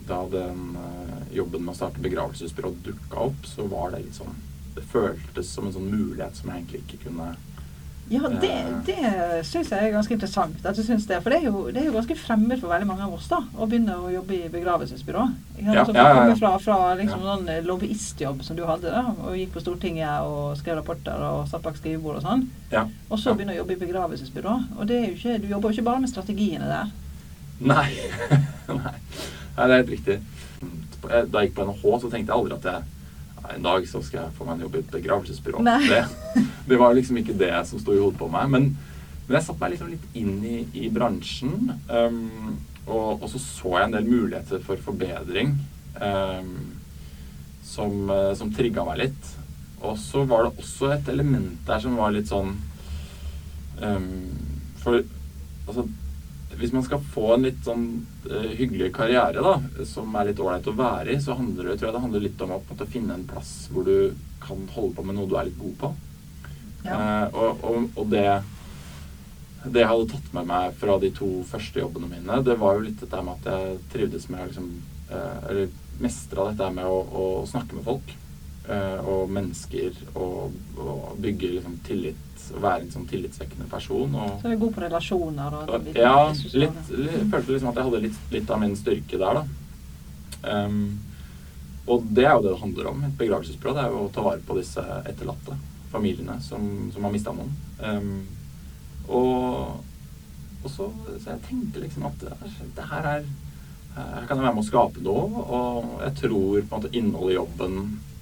Da 0.07 0.21
den 0.31 0.77
eh, 0.79 1.33
jobben 1.35 1.65
med 1.67 1.73
å 1.73 1.77
starte 1.77 2.01
begravelsesbyrå 2.05 2.71
dukka 2.87 3.25
opp, 3.27 3.49
så 3.49 3.67
var 3.69 3.91
det 3.93 4.05
litt 4.05 4.17
sånn 4.17 4.37
Det 4.77 4.85
føltes 4.89 5.51
som 5.51 5.67
en 5.67 5.75
sånn 5.75 5.91
mulighet 5.91 6.39
som 6.39 6.53
jeg 6.53 6.63
egentlig 6.63 6.85
ikke 6.85 7.01
kunne 7.09 7.33
Ja, 8.11 8.29
det, 8.41 8.49
Eh. 8.49 8.69
det 8.87 9.45
syns 9.45 9.69
jeg 9.69 9.85
er 9.85 9.93
ganske 9.93 10.15
interessant. 10.15 10.65
At 10.65 10.77
du 10.77 10.83
synes 10.83 11.05
det, 11.07 11.19
For 11.23 11.31
det 11.31 11.39
er, 11.43 11.51
jo, 11.51 11.67
det 11.71 11.83
er 11.83 11.87
jo 11.91 11.93
ganske 11.93 12.17
fremmed 12.17 12.61
for 12.61 12.69
veldig 12.73 12.87
mange 12.89 13.05
av 13.05 13.13
oss 13.13 13.27
da, 13.29 13.43
å 13.59 13.67
begynne 13.69 13.97
å 14.01 14.09
jobbe 14.13 14.35
i 14.39 14.49
begravelsesbyrå. 14.49 15.25
Ja, 15.61 15.85
Så 15.85 15.93
ja, 15.95 16.07
ja, 16.15 16.23
ja. 16.31 16.35
Fra, 16.41 16.53
fra 16.59 16.95
liksom 16.97 17.21
Ja. 17.21 17.37
sånn 17.37 17.67
lobbyistjobb 17.67 18.43
som 18.47 18.57
du 18.57 18.65
hadde, 18.65 18.91
da, 18.95 19.03
og 19.23 19.37
gikk 19.37 19.53
på 19.53 19.61
Stortinget 19.61 20.23
og 20.25 20.57
skrev 20.57 20.77
rapporter 20.81 21.21
og 21.21 21.49
satt 21.49 21.63
bak 21.63 21.77
skrivebord 21.77 22.17
og 22.17 22.23
sånn. 22.23 22.47
Ja. 22.73 22.87
Og 23.11 23.19
så 23.19 23.35
begynne 23.37 23.53
å 23.53 23.61
jobbe 23.61 23.77
i 23.77 23.83
begravelsesbyrå. 23.87 24.57
Og 24.79 24.87
det 24.87 24.97
er 24.97 25.07
jo 25.11 25.15
ikke, 25.19 25.39
du 25.43 25.49
jobber 25.49 25.69
jo 25.71 25.77
ikke 25.79 25.85
bare 25.91 26.01
med 26.01 26.11
strategiene 26.11 26.65
der. 26.69 26.91
Nei. 27.61 27.91
Nei. 28.69 28.95
Nei, 29.59 29.67
det 29.67 29.73
er 29.75 29.83
helt 29.83 29.91
riktig. 29.91 30.21
Da 31.03 31.41
jeg 31.43 31.51
gikk 31.51 31.55
på 31.59 31.65
NHH, 31.67 32.01
så 32.01 32.11
tenkte 32.11 32.33
jeg 32.33 32.39
aldri 32.39 32.55
at 32.57 32.65
jeg 32.73 32.83
en 33.55 33.63
dag 33.65 33.85
så 33.89 34.01
skal 34.05 34.21
jeg 34.27 34.33
få 34.37 34.45
meg 34.45 34.55
en 34.59 34.65
jobb 34.67 34.75
i 34.75 34.79
et 34.83 34.91
begravelsesbyrå. 34.93 35.61
Nei. 35.63 35.87
Det, 35.89 36.03
det 36.69 36.79
var 36.81 36.97
liksom 36.97 37.21
ikke 37.21 37.37
det 37.39 37.55
som 37.69 37.81
sto 37.81 37.95
i 37.95 38.01
hodet 38.01 38.21
på 38.21 38.31
meg. 38.33 38.49
Men, 38.53 38.71
men 39.27 39.39
jeg 39.39 39.47
satte 39.47 39.63
meg 39.63 39.75
liksom 39.75 39.93
litt 39.93 40.19
inn 40.19 40.39
i, 40.45 40.59
i 40.85 40.91
bransjen. 40.93 41.73
Um, 41.89 42.59
og, 42.89 43.23
og 43.23 43.29
så 43.33 43.41
så 43.43 43.75
jeg 43.77 43.89
en 43.89 43.97
del 43.99 44.09
muligheter 44.09 44.63
for 44.65 44.81
forbedring 44.81 45.57
um, 46.01 46.55
som, 47.69 48.11
eh, 48.11 48.33
som 48.39 48.53
trigga 48.55 48.85
meg 48.89 49.03
litt. 49.03 49.33
Og 49.85 49.99
så 50.01 50.25
var 50.27 50.47
det 50.47 50.57
også 50.57 50.93
et 50.95 51.09
element 51.13 51.61
der 51.69 51.83
som 51.85 51.99
var 52.01 52.15
litt 52.15 52.31
sånn 52.31 52.55
um, 53.79 54.09
For 54.81 55.03
altså 55.69 55.85
hvis 56.59 56.73
man 56.75 56.83
skal 56.83 57.03
få 57.13 57.35
en 57.37 57.45
litt 57.47 57.61
sånn 57.63 57.85
uh, 58.27 58.49
hyggelig 58.59 58.89
karriere, 58.97 59.45
da, 59.45 59.85
som 59.87 60.17
er 60.19 60.31
litt 60.31 60.41
ålreit 60.43 60.67
å 60.67 60.75
være 60.75 61.13
i, 61.15 61.21
så 61.23 61.37
handler 61.39 61.69
det, 61.69 61.77
tror 61.79 61.89
jeg 61.89 61.95
det 61.95 62.03
handler 62.03 62.25
litt 62.25 62.43
om 62.43 62.55
å 62.57 62.89
finne 62.91 63.15
en 63.15 63.27
plass 63.29 63.53
hvor 63.71 63.87
du 63.87 64.17
kan 64.43 64.65
holde 64.75 64.97
på 64.97 65.05
med 65.07 65.19
noe 65.19 65.31
du 65.31 65.37
er 65.39 65.47
litt 65.47 65.61
god 65.61 65.77
på. 65.85 65.93
Ja. 66.85 66.95
Uh, 66.95 67.35
og, 67.35 67.65
og, 67.65 67.91
og 67.99 68.09
det 68.13 68.29
det 69.59 69.83
jeg 69.83 69.91
hadde 69.91 70.07
tatt 70.13 70.29
med 70.37 70.47
meg 70.49 70.77
fra 70.79 70.95
de 71.03 71.09
to 71.13 71.27
første 71.49 71.81
jobbene 71.81 72.07
mine, 72.09 72.37
det 72.47 72.55
var 72.61 72.77
jo 72.77 72.85
litt 72.85 73.01
dette 73.03 73.19
med 73.27 73.41
at 73.41 73.49
jeg 73.51 73.81
trivdes 73.93 74.29
med 74.31 74.47
liksom, 74.47 74.69
uh, 75.11 75.39
Eller 75.51 75.73
mestra 75.99 76.47
dette 76.53 76.69
med 76.77 76.87
å, 76.87 77.01
å, 77.03 77.27
snakke 77.51 77.77
med 77.77 77.87
folk. 77.89 78.17
og 78.69 79.31
mennesker. 79.33 79.95
Og, 80.21 80.53
og 80.77 81.15
bygge 81.25 81.55
liksom, 81.55 81.79
tillit 81.87 82.43
å 82.53 82.61
være 82.61 82.85
en 82.85 82.91
sånn 82.93 83.07
tillitsvekkende 83.09 83.67
person. 83.71 84.13
Og, 84.15 84.35
så 84.43 84.51
du 84.51 84.53
er 84.53 84.61
god 84.61 84.75
på 84.77 84.83
relasjoner? 84.85 85.57
Og, 85.59 85.89
ja, 85.97 86.13
litt, 86.53 86.93
litt, 86.93 87.25
følte 87.33 87.55
liksom 87.55 87.71
at 87.73 87.81
jeg 87.81 87.89
hadde 87.89 88.03
litt, 88.05 88.21
litt 88.35 88.53
av 88.53 88.61
min 88.63 88.77
styrke 88.79 89.21
der, 89.21 89.41
da. 89.41 89.47
Um, 90.45 91.01
og 91.89 92.05
det 92.13 92.29
er 92.29 92.37
jo 92.37 92.45
det 92.45 92.53
det 92.53 92.61
handler 92.61 92.93
om. 92.93 93.03
Et 93.09 93.19
begravelsesbyrå 93.25 93.75
det 93.75 93.85
er 93.87 93.97
jo 93.97 94.05
å 94.05 94.13
ta 94.15 94.25
vare 94.29 94.45
på 94.45 94.59
disse 94.61 94.85
etterlatte 95.09 95.57
familiene 95.93 96.39
som, 96.45 96.65
som 96.95 97.05
har 97.05 97.15
mista 97.15 97.35
noen. 97.35 97.53
Um, 97.81 98.27
og, 99.09 99.85
og 100.63 100.71
så, 100.71 100.89
så, 101.17 101.31
jeg 101.31 101.45
tenkte 101.49 101.85
liksom 101.85 102.09
at 102.11 102.25
det, 102.25 102.89
her 102.91 103.13
er 103.17 103.29
her 103.99 104.27
kan 104.29 104.37
jeg 104.37 104.45
være 104.45 104.55
med 104.55 104.63
å 104.63 104.69
skape 104.69 105.03
noe, 105.03 105.45
og 105.59 106.03
jeg 106.05 106.15
tror 106.21 106.59
på 106.61 106.61
en 106.61 106.75
måte 106.75 106.91
innholdet 106.95 107.33
i 107.33 107.39
jobben 107.39 107.79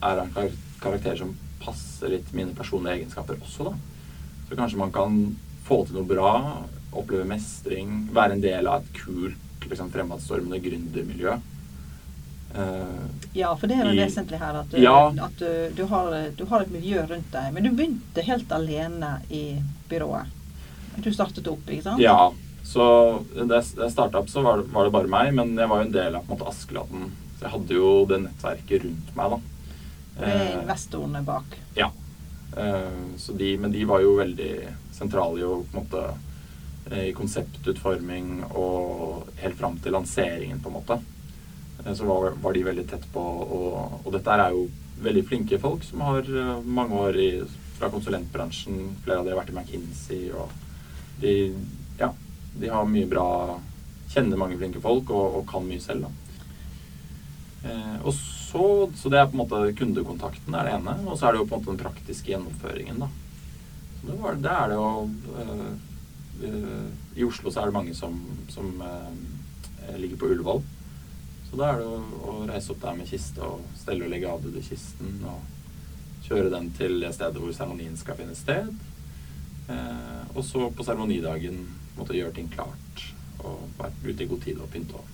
er 0.06 0.23
en 0.23 0.32
karakter 0.80 1.18
som 1.20 1.35
passer 1.61 2.12
litt 2.12 2.30
mine 2.37 2.54
personlige 2.56 3.00
egenskaper 3.00 3.40
også, 3.42 3.70
da. 3.70 3.75
Så 4.46 4.58
kanskje 4.58 4.80
man 4.80 4.94
kan 4.94 5.18
få 5.66 5.82
til 5.85 5.99
noe 5.99 6.08
bra, 6.08 6.32
oppleve 6.96 7.26
mestring, 7.28 8.06
være 8.14 8.37
en 8.37 8.44
del 8.44 8.70
av 8.70 8.85
et 8.85 8.92
kult, 9.00 9.66
liksom, 9.66 9.90
fremadstormende 9.92 10.62
gründermiljø. 10.62 11.35
Uh, 12.56 13.10
ja, 13.36 13.50
for 13.58 13.68
det 13.68 13.76
er 13.76 13.90
jo 13.90 13.98
vesentlig 13.98 14.40
her 14.40 14.56
at, 14.62 14.70
du, 14.72 14.78
ja. 14.80 14.96
at 15.26 15.36
du, 15.42 15.50
du, 15.76 15.82
har, 15.90 16.14
du, 16.38 16.46
har, 16.48 16.64
et 16.64 16.72
miljø 16.72 17.02
rundt 17.04 17.28
deg. 17.34 17.52
Men 17.52 17.66
du 17.66 17.70
begynte 17.75 18.25
helt 18.25 18.54
alene 18.56 19.18
i 19.28 19.44
byrået. 19.90 20.32
Du 21.04 21.10
startet 21.12 21.48
opp, 21.52 21.68
ikke 21.68 21.84
sant? 21.90 22.00
Ja. 22.02 22.32
Så 22.66 22.86
da 23.36 23.60
jeg 23.60 23.92
starta 23.92 24.22
opp, 24.22 24.30
så 24.32 24.42
var 24.42 24.62
det, 24.62 24.70
var 24.72 24.88
det, 24.88 24.94
bare 24.96 25.12
meg. 25.12 25.34
Men 25.36 25.52
jeg 25.58 25.70
var 25.70 25.82
jo 25.82 25.88
en 25.90 25.94
del 25.98 26.16
av 26.16 26.25
på 26.25 26.32
en 26.32 26.38
måte, 26.38 26.48
Askeladden. 26.54 27.12
Så 27.36 27.44
jeg 27.44 27.54
hadde 27.58 27.76
jo 27.76 27.92
det 28.08 28.22
nettverket 28.25 28.88
rundt 28.88 29.14
meg, 29.20 29.36
da. 29.36 29.44
Uh, 30.16 30.50
investorene 30.62 31.20
bak? 31.26 31.60
Ja. 31.76 31.92
Eh, 32.56 33.34
de, 33.34 33.58
men 33.58 33.72
de 33.72 33.84
var 33.84 34.00
jo 34.00 34.16
veldig 34.16 34.68
sentrale 34.92 35.40
i, 35.40 35.48
måte, 35.76 36.04
eh, 36.90 37.08
i 37.10 37.12
konseptutforming 37.16 38.46
og 38.48 39.26
helt 39.42 39.58
fram 39.58 39.76
til 39.82 39.92
lanseringen, 39.96 40.62
på 40.62 40.72
en 40.72 40.76
måte. 40.78 40.98
Eh, 41.86 41.94
så 41.94 42.04
var, 42.04 42.34
var 42.42 42.52
de 42.52 42.66
veldig 42.66 42.86
tett 42.90 43.06
på. 43.12 43.22
Og, 43.22 44.00
og, 44.02 44.10
dette 44.14 44.36
er 44.36 44.56
jo 44.56 44.66
veldig 45.04 45.24
flinke 45.28 45.60
folk 45.62 45.84
som 45.84 46.02
har 46.06 46.28
mange 46.64 46.98
år 47.06 47.18
i, 47.20 47.30
fra 47.78 47.90
konsulentbransjen. 47.92 48.96
Flere 49.04 49.22
av 49.22 49.26
de 49.26 49.34
har 49.34 49.40
vært 49.40 49.54
i 49.54 49.56
McKinsey. 49.56 50.30
og 50.32 50.50
de, 51.20 51.54
ja, 51.98 52.12
de 52.60 52.70
har 52.72 52.90
mye 52.90 53.08
bra 53.08 53.28
Kjenner 54.06 54.38
mange 54.38 54.54
flinke 54.54 54.78
folk 54.80 55.10
og, 55.10 55.40
og 55.40 55.48
kan 55.50 55.64
mye 55.66 55.82
selv. 55.82 56.06
da. 56.06 56.26
Eh, 57.66 57.96
og 58.06 58.14
så, 58.14 58.90
så, 58.94 59.10
det 59.10 59.18
er 59.18 59.26
på 59.26 59.34
en 59.34 59.42
måte 59.42 59.74
kundekontakten 59.76 60.54
er 60.54 60.68
det 60.68 60.74
ene. 60.76 60.94
Og 61.06 61.18
så 61.18 61.26
er 61.26 61.34
det 61.34 61.40
jo 61.42 61.48
på 61.50 61.56
en 61.56 61.64
måte 61.64 61.72
den 61.72 61.80
praktiske 61.82 62.30
gjennomføringen, 62.30 63.02
da. 63.02 63.08
Så 63.98 64.06
det, 64.06 64.18
var, 64.22 64.38
det 64.38 64.52
er 64.52 64.70
det 64.70 64.78
jo 64.78 64.90
øh, 65.42 66.86
I 67.18 67.26
Oslo 67.26 67.50
så 67.50 67.62
er 67.62 67.70
det 67.70 67.76
mange 67.76 67.94
som, 67.98 68.14
som 68.52 68.70
øh, 68.78 69.96
ligger 69.98 70.20
på 70.20 70.30
Ullevål. 70.30 70.62
Så 71.56 71.62
da 71.62 71.70
er 71.72 71.78
det 71.80 71.84
å, 71.88 71.98
å, 72.28 72.32
reise 72.44 72.75
opp 72.75 72.82
der 72.82 72.96
med 72.98 73.06
kiste 73.08 73.40
og 73.40 73.62
stelle 73.80 74.04
og 74.04 74.10
legge 74.12 74.28
avdøde 74.28 74.60
i 74.60 74.66
kisten. 74.66 75.14
Og 75.25 76.26
kjøre 76.26 76.50
den 76.52 76.66
til 76.76 76.98
det 77.00 77.14
stedet 77.16 77.40
hvor 77.40 77.54
seremonien 77.56 77.96
skal 77.96 78.18
finne 78.18 78.36
sted. 78.36 78.68
Eh, 79.72 80.26
og 80.34 80.42
så 80.44 80.66
på 80.68 80.84
seremonidagen 80.84 81.62
måtte 81.96 82.12
gjøre 82.18 82.34
ting 82.36 82.52
klart. 82.52 83.06
Og 83.40 83.64
være 83.78 84.04
ute 84.04 84.26
i 84.26 84.28
god 84.34 84.44
tid 84.44 84.60
og 84.60 84.68
pynte 84.75 85.00
opp. 85.00 85.08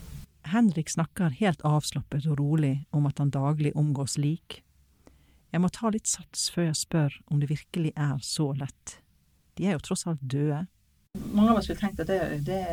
Henrik 0.51 0.91
snakker 0.91 1.39
helt 1.39 1.63
avslappet 1.63 2.27
og 2.27 2.43
rolig 2.43 2.75
om 2.91 3.07
at 3.07 3.23
han 3.23 3.31
daglig 3.31 3.71
omgås 3.79 4.19
lik. 4.19 4.65
Jeg 5.55 5.63
må 5.63 5.71
ta 5.71 5.95
litt 5.95 6.11
sats 6.11 6.49
før 6.51 6.73
jeg 6.73 6.83
spør 6.83 7.23
om 7.31 7.39
det 7.39 7.53
virkelig 7.55 7.95
er 7.95 8.19
så 8.19 8.51
lett. 8.59 8.99
De 9.55 9.71
er 9.71 9.79
jo 9.79 9.87
tross 9.87 10.09
alt 10.11 10.27
døde. 10.27 10.65
Mange 11.23 11.53
av 11.55 11.63
oss 11.63 11.71
ville 11.71 11.79
tenkt 11.87 12.03
at 12.03 12.11
det, 12.11 12.23
det 12.51 12.65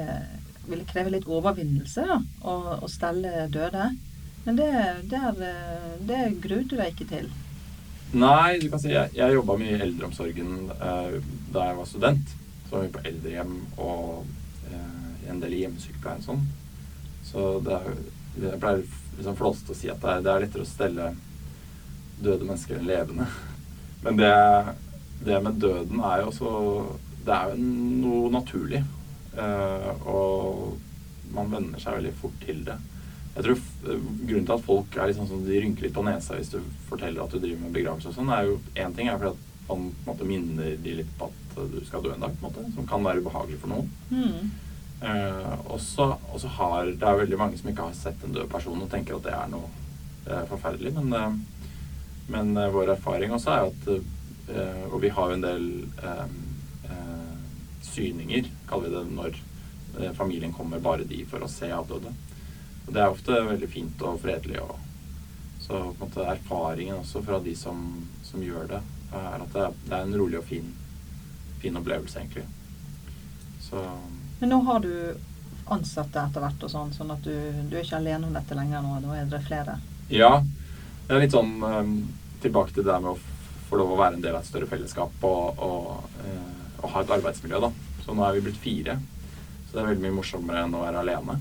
ville 0.71 0.87
kreve 0.89 1.13
litt 1.13 1.27
overvinnelse 1.27 2.05
da, 2.07 2.19
å, 2.47 2.87
stelle 2.91 3.47
døde. 3.53 3.91
Men 4.45 4.57
det, 4.57 4.71
der, 5.11 5.39
det 6.07 6.23
grudde 6.43 6.79
deg 6.79 6.93
ikke 6.93 7.09
til? 7.09 7.29
Nei, 8.09 8.57
du 8.57 8.69
kan 8.71 8.81
si 8.81 8.89
jeg, 8.89 9.11
jeg 9.13 9.35
jobba 9.35 9.55
mye 9.59 9.75
i 9.75 9.81
eldreomsorgen 9.85 10.53
eh, 10.73 11.17
da 11.53 11.67
jeg 11.67 11.77
var 11.77 11.89
student. 11.89 12.31
Så 12.65 12.75
var 12.75 12.85
vi 12.85 12.93
på 12.95 13.03
eldrehjem 13.05 13.53
og 13.77 14.23
eh, 14.71 15.29
en 15.29 15.41
del 15.43 15.53
i 15.53 15.61
hjemmesykepleie 15.63 16.21
og 16.21 16.25
sånn. 16.25 16.41
Så 17.29 17.49
det 17.65 17.75
er, 17.77 17.99
jeg 18.47 18.61
pleier 18.61 18.81
liksom 19.19 19.37
flåsete 19.37 19.75
å 19.75 19.77
si 19.77 19.91
at 19.93 20.01
det 20.01 20.15
er, 20.15 20.23
det 20.25 20.33
er, 20.33 20.45
lettere 20.45 20.65
å 20.65 20.69
stelle 20.69 21.11
døde 22.19 22.47
mennesker 22.47 22.79
enn 22.79 22.89
levende. 22.89 23.29
Men 24.05 24.17
det, 24.17 24.33
det, 25.27 25.41
med 25.45 25.61
døden 25.61 26.01
er 26.07 26.21
jo 26.21 26.29
også 26.31 26.51
Det 27.27 27.35
er 27.35 27.51
jo 27.51 27.57
noe 27.59 28.33
naturlig. 28.33 28.81
Uh, 29.37 29.91
og 30.09 31.33
man 31.35 31.51
venner 31.51 31.81
seg 31.81 31.99
veldig 31.99 32.15
fort 32.17 32.39
til 32.45 32.63
det. 32.65 32.77
Jeg 33.35 33.45
tror 33.45 33.59
Grunnen 33.83 34.47
til 34.47 34.55
at 34.55 34.65
folk 34.65 34.95
er 34.97 35.11
liksom 35.11 35.27
sånn, 35.29 35.45
de 35.45 35.59
rynker 35.61 35.85
litt 35.85 35.95
på 35.95 36.03
nesa 36.03 36.35
hvis 36.35 36.49
du 36.51 36.57
forteller 36.89 37.21
at 37.23 37.31
du 37.31 37.37
driver 37.37 37.61
med 37.61 37.75
begravelse 37.77 38.09
og 38.09 38.17
sånn, 38.17 38.31
er 38.33 38.49
jo 38.49 38.57
én 38.73 38.95
ting 38.97 39.07
er 39.07 39.19
fordi 39.19 39.35
at 39.35 39.45
man 39.69 39.69
på 39.69 39.75
en 39.77 40.07
måte, 40.07 40.25
minner 40.25 40.73
de 40.81 40.95
litt 40.97 41.11
på 41.19 41.29
at 41.29 41.59
du 41.69 41.77
skal 41.85 42.01
dø 42.03 42.15
en 42.15 42.25
dag, 42.25 42.33
på 42.33 42.41
en 42.41 42.49
måte, 42.49 42.65
som 42.73 42.87
kan 42.89 43.05
være 43.05 43.21
ubehagelig 43.21 43.59
for 43.61 43.71
noen. 43.71 43.91
Mm. 44.09 44.49
Uh, 44.99 45.53
og 45.71 45.79
så 45.79 46.49
har 46.57 46.89
Det 46.91 47.07
er 47.07 47.19
veldig 47.21 47.37
mange 47.39 47.57
som 47.59 47.69
ikke 47.71 47.85
har 47.87 47.95
sett 47.95 48.23
en 48.25 48.33
død 48.35 48.49
person 48.51 48.81
og 48.83 48.89
tenker 48.91 49.15
at 49.15 49.27
det 49.29 49.35
er 49.37 49.51
noe 49.53 49.69
uh, 50.27 50.43
forferdelig. 50.49 50.91
Men, 50.97 51.13
uh, 51.13 51.69
men 52.33 52.51
vår 52.73 52.95
erfaring 52.97 53.31
også 53.33 53.53
er 53.55 53.69
at 53.69 53.87
Og 54.91 54.99
vi 55.01 55.09
har 55.13 55.29
jo 55.29 55.35
en 55.37 55.43
del 55.45 55.63
syninger, 57.85 58.49
kaller 58.69 58.89
vi 58.89 58.95
det, 58.95 59.05
når 59.17 60.13
familien 60.17 60.53
kommer 60.53 60.81
bare 60.83 61.07
de 61.09 61.23
for 61.27 61.43
å 61.43 61.49
se 61.51 61.71
avdøde. 61.73 62.13
Og 62.85 62.93
det 62.93 63.01
er 63.01 63.09
ofte 63.09 63.41
veldig 63.49 63.69
fint 63.69 64.05
og 64.05 64.21
fredelig. 64.21 64.61
Og, 64.61 64.77
så 65.59 65.81
på 65.81 65.89
en 65.89 66.03
måte 66.03 66.27
erfaringen 66.29 67.01
også 67.01 67.23
fra 67.25 67.41
de 67.43 67.55
som, 67.57 67.81
som 68.25 68.43
gjør 68.45 68.69
det, 68.75 68.79
er 69.17 69.43
at 69.43 69.51
det 69.53 69.65
er, 69.65 69.75
det 69.89 69.97
er 69.97 70.05
en 70.05 70.15
rolig 70.21 70.39
og 70.39 70.47
fin, 70.47 70.71
fin 71.61 71.77
opplevelse, 71.81 72.21
egentlig. 72.21 72.45
Så 73.65 73.83
men 74.39 74.49
nå 74.49 74.61
har 74.61 74.79
du 74.79 74.93
ansatte 75.69 76.21
etter 76.21 76.43
hvert 76.43 76.63
og 76.65 76.71
sånn, 76.71 76.93
sånn 76.95 77.11
at 77.13 77.25
du, 77.25 77.33
du, 77.69 77.75
er 77.75 77.83
ikke 77.83 77.99
alene 77.99 78.29
om 78.29 78.35
dette 78.35 78.55
lenger 78.57 78.85
nå. 78.85 78.95
Nå 79.03 79.17
er 79.17 79.27
det 79.29 79.41
flere. 79.45 79.75
Ja. 80.09 80.39
Det 81.07 81.15
er 81.15 81.25
litt 81.25 81.35
sånn 81.35 81.51
um, 81.59 81.91
tilbake 82.41 82.73
til 82.73 82.85
det 82.85 82.93
der 82.93 83.03
med 83.03 83.17
å 83.17 83.67
få 83.69 83.77
lov 83.81 83.93
å 83.93 83.99
være 83.99 84.17
en 84.17 84.23
del 84.23 84.37
av 84.37 84.41
et 84.41 84.49
større 84.49 84.69
fellesskap 84.69 85.27
og, 85.27 85.59
og, 85.65 86.07
uh, 86.23 86.79
og 86.79 86.93
ha 86.95 87.03
et 87.03 87.13
arbeidsmiljø, 87.19 87.59
da. 87.67 87.71
Så 88.09 88.15
nå 88.17 88.23
er 88.25 88.37
vi 88.39 88.45
blitt 88.47 88.57
fire. 88.57 88.95
Så 89.69 89.75
det 89.75 89.81
er 89.83 89.89
veldig 89.91 90.01
mye 90.07 90.17
morsommere 90.17 90.63
enn 90.65 90.73
å 90.73 90.81
være 90.81 91.03
alene. 91.03 91.35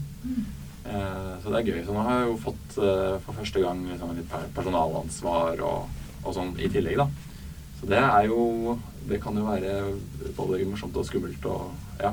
Uh, 0.84 1.32
så 1.40 1.48
det 1.48 1.62
er 1.62 1.70
gøy. 1.70 1.78
Så 1.86 1.94
nå 1.96 2.02
har 2.04 2.18
jeg 2.18 2.26
jo 2.28 2.34
fått 2.42 2.76
uh, 2.76 3.14
for 3.24 3.38
første 3.38 3.62
gang 3.62 3.80
liksom, 3.88 4.12
litt 4.18 4.34
personalansvar 4.56 5.62
og, 5.64 6.02
og, 6.20 6.28
sånn 6.36 6.52
i 6.60 6.68
tillegg, 6.72 7.00
da. 7.00 7.08
Så 7.78 7.88
det 7.88 8.00
er 8.02 8.26
jo 8.26 8.76
Det 9.08 9.20
kan 9.22 9.36
jo 9.38 9.46
være 9.46 9.72
både 10.36 10.58
morsomt 10.68 10.96
og 10.98 11.06
skummelt 11.08 11.44
og 11.48 11.70
ja. 12.02 12.10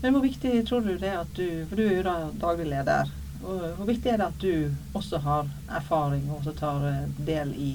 Men 0.00 0.14
hvor 0.14 0.22
viktig 0.24 0.52
tror 0.68 0.86
du 0.86 0.94
det 0.94 1.10
er 1.10 1.18
at 1.18 1.32
du 1.36 1.66
For 1.66 1.76
du 1.76 1.82
er 1.84 1.96
jo 1.98 2.04
da 2.06 2.14
daglig 2.40 2.70
leder. 2.70 3.10
Hvor 3.42 3.84
viktig 3.84 4.12
er 4.12 4.22
det 4.22 4.30
at 4.30 4.40
du 4.40 4.96
også 4.96 5.20
har 5.26 5.50
erfaring 5.68 6.24
og 6.30 6.38
også 6.38 6.54
tar 6.56 6.86
eh, 6.88 7.02
del 7.26 7.52
i, 7.60 7.74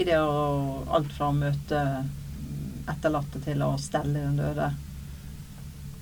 i 0.00 0.06
det 0.08 0.16
å 0.16 0.80
Alt 0.96 1.12
fra 1.12 1.28
å 1.28 1.36
møte 1.36 1.82
etterlatte 2.88 3.42
til 3.44 3.60
å 3.66 3.74
stelle 3.78 4.24
den 4.24 4.40
døde? 4.40 4.70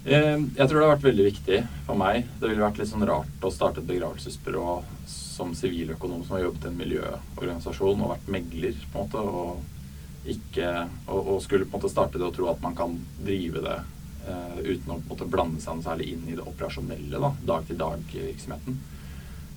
Eh, 0.04 0.38
jeg 0.56 0.64
tror 0.64 0.78
det 0.78 0.86
har 0.86 0.94
vært 0.94 1.08
veldig 1.10 1.26
viktig 1.26 1.58
for 1.86 2.00
meg. 2.00 2.24
Det 2.40 2.48
ville 2.48 2.64
vært 2.64 2.80
litt 2.80 2.88
sånn 2.88 3.04
rart 3.08 3.44
å 3.44 3.52
starte 3.52 3.82
et 3.82 3.90
begravelsesbyrå 3.90 4.78
som 5.10 5.52
siviløkonom 5.56 6.24
som 6.24 6.38
har 6.38 6.46
jobbet 6.46 6.66
i 6.66 6.70
en 6.70 6.80
miljøorganisasjon 6.80 8.00
og 8.04 8.12
vært 8.14 8.32
megler, 8.32 8.76
på 8.92 9.00
en 9.00 9.06
måte, 9.06 9.24
og, 9.24 10.28
ikke, 10.28 10.72
og, 11.06 11.20
og 11.34 11.42
skulle 11.44 11.66
på 11.66 11.76
en 11.76 11.82
måte 11.82 11.92
starte 11.92 12.20
det 12.20 12.28
og 12.28 12.36
tro 12.36 12.48
at 12.52 12.62
man 12.64 12.76
kan 12.78 13.00
drive 13.22 13.64
det 13.64 13.80
Uh, 14.20 14.58
uten 14.60 14.90
å 14.92 14.98
måtte 15.08 15.24
blande 15.24 15.62
seg 15.64 15.78
noe 15.78 15.84
særlig 15.86 16.10
inn 16.12 16.26
i 16.28 16.34
det 16.36 16.44
operasjonelle, 16.44 17.16
da, 17.22 17.30
dag-til-dag-virksomheten. 17.48 18.76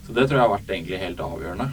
Så 0.05 0.15
det 0.15 0.23
tror 0.23 0.39
jeg 0.39 0.45
har 0.45 0.53
vært 0.53 0.71
egentlig 0.71 1.01
helt 1.01 1.23
avgjørende. 1.25 1.67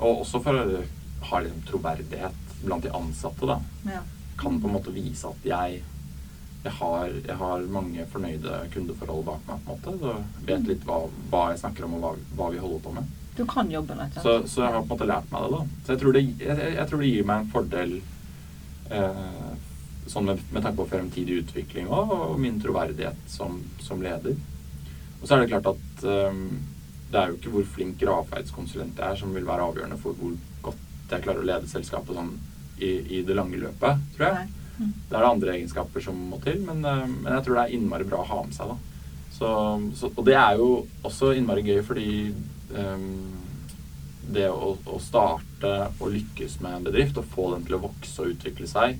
Og 0.00 0.22
også 0.22 0.40
for 0.44 0.56
å 0.56 0.80
ha 1.28 1.40
liksom 1.44 1.60
troverdighet 1.68 2.56
blant 2.64 2.88
de 2.88 2.94
ansatte. 2.96 3.44
da. 3.44 3.58
Ja. 3.92 4.00
Kan 4.40 4.56
på 4.56 4.70
en 4.70 4.76
måte 4.78 4.94
vise 4.94 5.28
at 5.28 5.44
jeg 5.44 5.82
jeg 6.64 6.72
har, 6.76 7.14
jeg 7.26 7.36
har 7.40 7.62
mange 7.72 8.04
fornøyde 8.12 8.58
kundeforhold 8.74 9.24
bak 9.24 9.46
meg. 9.48 9.62
på 9.64 9.72
en 9.72 9.78
måte, 9.78 9.94
Så 10.00 10.44
vet 10.50 10.66
litt 10.68 10.84
hva, 10.84 10.98
hva 11.32 11.46
jeg 11.52 11.62
snakker 11.62 11.86
om, 11.86 11.94
og 11.96 12.02
hva, 12.04 12.10
hva 12.36 12.50
vi 12.52 12.60
holder 12.60 12.82
på 12.84 12.92
med. 12.98 13.16
Du 13.38 13.44
kan 13.48 13.70
jobben, 13.72 13.98
rett 14.02 14.16
og 14.18 14.22
Så, 14.22 14.34
slett. 14.40 14.50
så 14.52 14.62
jeg 14.66 14.72
har 14.74 14.82
på 14.82 14.84
en 14.84 14.92
måte 14.92 15.08
lært 15.08 15.30
meg 15.32 15.42
det. 15.46 15.50
da. 15.56 15.60
Så 15.86 15.92
jeg 15.94 16.00
tror 16.02 16.12
det, 16.18 16.22
jeg, 16.44 16.72
jeg 16.76 16.88
tror 16.90 17.00
det 17.04 17.10
gir 17.14 17.28
meg 17.30 17.40
en 17.44 17.52
fordel 17.54 17.94
eh, 18.90 19.54
sånn 20.10 20.26
med, 20.28 20.42
med 20.50 20.64
tanke 20.66 20.76
på 20.82 20.88
fremtidig 20.90 21.38
utvikling 21.44 21.88
og, 21.88 22.12
og 22.16 22.36
min 22.42 22.60
troverdighet 22.60 23.24
som, 23.30 23.60
som 23.80 24.02
leder. 24.04 24.36
Og 25.20 25.26
så 25.28 25.36
er 25.36 25.44
det 25.44 25.50
klart 25.54 25.70
at 25.72 26.04
eh, 26.04 26.44
det 27.10 27.18
er 27.20 27.32
jo 27.32 27.38
ikke 27.40 27.52
hvor 27.56 27.66
flink 27.74 27.98
gravferdskonsulent 28.02 29.00
jeg 29.00 29.14
er 29.16 29.18
som 29.18 29.32
vil 29.34 29.48
være 29.48 29.66
avgjørende 29.70 29.98
for 30.02 30.18
hvor 30.18 30.36
godt 30.68 30.86
jeg 31.10 31.24
klarer 31.24 31.42
å 31.42 31.48
lede 31.48 31.70
selskapet 31.70 32.14
sånn 32.14 32.34
i, 32.80 32.90
i 33.18 33.22
det 33.26 33.34
lange 33.36 33.58
løpet, 33.60 34.04
tror 34.16 34.28
jeg. 34.28 34.34
Nei. 34.44 34.59
Det 34.80 35.16
er 35.16 35.20
det 35.20 35.28
andre 35.28 35.56
egenskaper 35.58 36.04
som 36.04 36.16
må 36.30 36.38
til, 36.44 36.62
men, 36.64 36.80
eh, 36.84 37.04
men 37.10 37.34
jeg 37.34 37.46
tror 37.46 37.58
det 37.58 37.64
er 37.66 37.76
innmari 37.76 38.06
bra 38.08 38.22
å 38.22 38.30
ha 38.30 38.40
med 38.46 38.56
seg. 38.56 38.72
da. 38.72 38.78
Så, 39.40 39.50
så, 39.96 40.10
og 40.14 40.24
det 40.26 40.36
er 40.36 40.58
jo 40.60 40.70
også 41.06 41.34
innmari 41.36 41.64
gøy 41.64 41.80
fordi 41.86 42.10
um, 42.76 43.06
det 44.34 44.48
å, 44.52 44.74
å 44.84 44.98
starte 45.00 45.70
og 45.96 46.10
lykkes 46.12 46.58
med 46.64 46.76
en 46.76 46.88
bedrift 46.90 47.20
og 47.20 47.28
få 47.32 47.46
den 47.54 47.64
til 47.66 47.78
å 47.78 47.84
vokse 47.86 48.24
og 48.24 48.34
utvikle 48.34 48.68
seg, 48.68 48.98